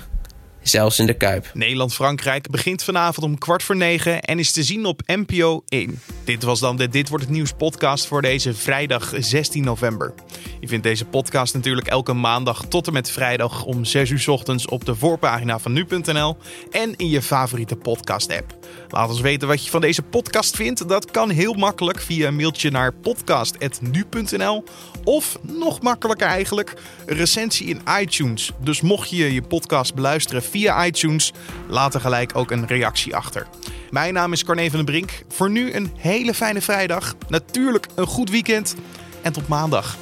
zelfs 0.68 0.98
in 0.98 1.06
de 1.06 1.14
Kuip. 1.14 1.50
Nederland-Frankrijk 1.54 2.50
begint 2.50 2.84
vanavond 2.84 3.26
om 3.26 3.38
kwart 3.38 3.62
voor 3.62 3.76
negen 3.76 4.22
en 4.22 4.38
is 4.38 4.52
te 4.52 4.62
zien 4.62 4.84
op 4.84 5.02
NPO 5.06 5.62
1. 5.68 6.00
Dit 6.24 6.42
was 6.42 6.60
dan 6.60 6.76
de 6.76 6.88
Dit 6.88 7.08
Wordt 7.08 7.24
Het 7.24 7.32
Nieuws 7.32 7.52
podcast 7.52 8.06
voor 8.06 8.22
deze 8.22 8.54
vrijdag 8.54 9.12
16 9.18 9.64
november. 9.64 10.14
Je 10.60 10.68
vindt 10.68 10.84
deze 10.84 11.04
podcast 11.04 11.54
natuurlijk 11.54 11.86
elke 11.86 12.12
maandag 12.12 12.64
tot 12.68 12.86
en 12.86 12.92
met 12.92 13.10
vrijdag 13.10 13.64
om 13.64 13.84
6 13.84 14.10
uur 14.10 14.24
ochtends 14.30 14.66
op 14.66 14.84
de 14.84 14.94
voorpagina 14.94 15.58
van 15.58 15.72
nu.nl 15.72 16.36
en 16.70 16.96
in 16.96 17.08
je 17.08 17.22
favoriete 17.22 17.76
podcast 17.76 18.32
app. 18.32 18.56
Laat 18.88 19.08
ons 19.08 19.20
weten 19.20 19.48
wat 19.48 19.64
je 19.64 19.70
van 19.70 19.80
deze 19.80 20.02
podcast 20.02 20.56
vindt. 20.56 20.88
Dat 20.88 21.10
kan 21.10 21.30
heel 21.30 21.54
makkelijk 21.54 22.00
via 22.00 22.28
een 22.28 22.36
mailtje 22.36 22.70
naar 22.70 22.92
podcast.nu.nl 22.92 24.64
of 25.04 25.38
nog 25.42 25.80
makkelijker 25.82 26.26
eigenlijk, 26.26 26.74
een 27.06 27.16
recensie 27.16 27.66
in 27.66 27.80
iTunes. 28.00 28.50
Dus 28.60 28.80
mocht 28.80 29.10
je 29.10 29.32
je 29.32 29.42
podcast 29.42 29.94
beluisteren 29.94 30.42
via 30.54 30.84
iTunes, 30.84 31.32
laat 31.68 31.94
er 31.94 32.00
gelijk 32.00 32.36
ook 32.36 32.50
een 32.50 32.66
reactie 32.66 33.16
achter. 33.16 33.46
Mijn 33.90 34.14
naam 34.14 34.32
is 34.32 34.44
Carne 34.44 34.68
van 34.70 34.76
den 34.76 34.84
Brink. 34.84 35.10
Voor 35.28 35.50
nu 35.50 35.72
een 35.72 35.90
hele 35.96 36.34
fijne 36.34 36.60
vrijdag. 36.60 37.14
Natuurlijk 37.28 37.86
een 37.94 38.06
goed 38.06 38.30
weekend 38.30 38.74
en 39.22 39.32
tot 39.32 39.48
maandag. 39.48 39.96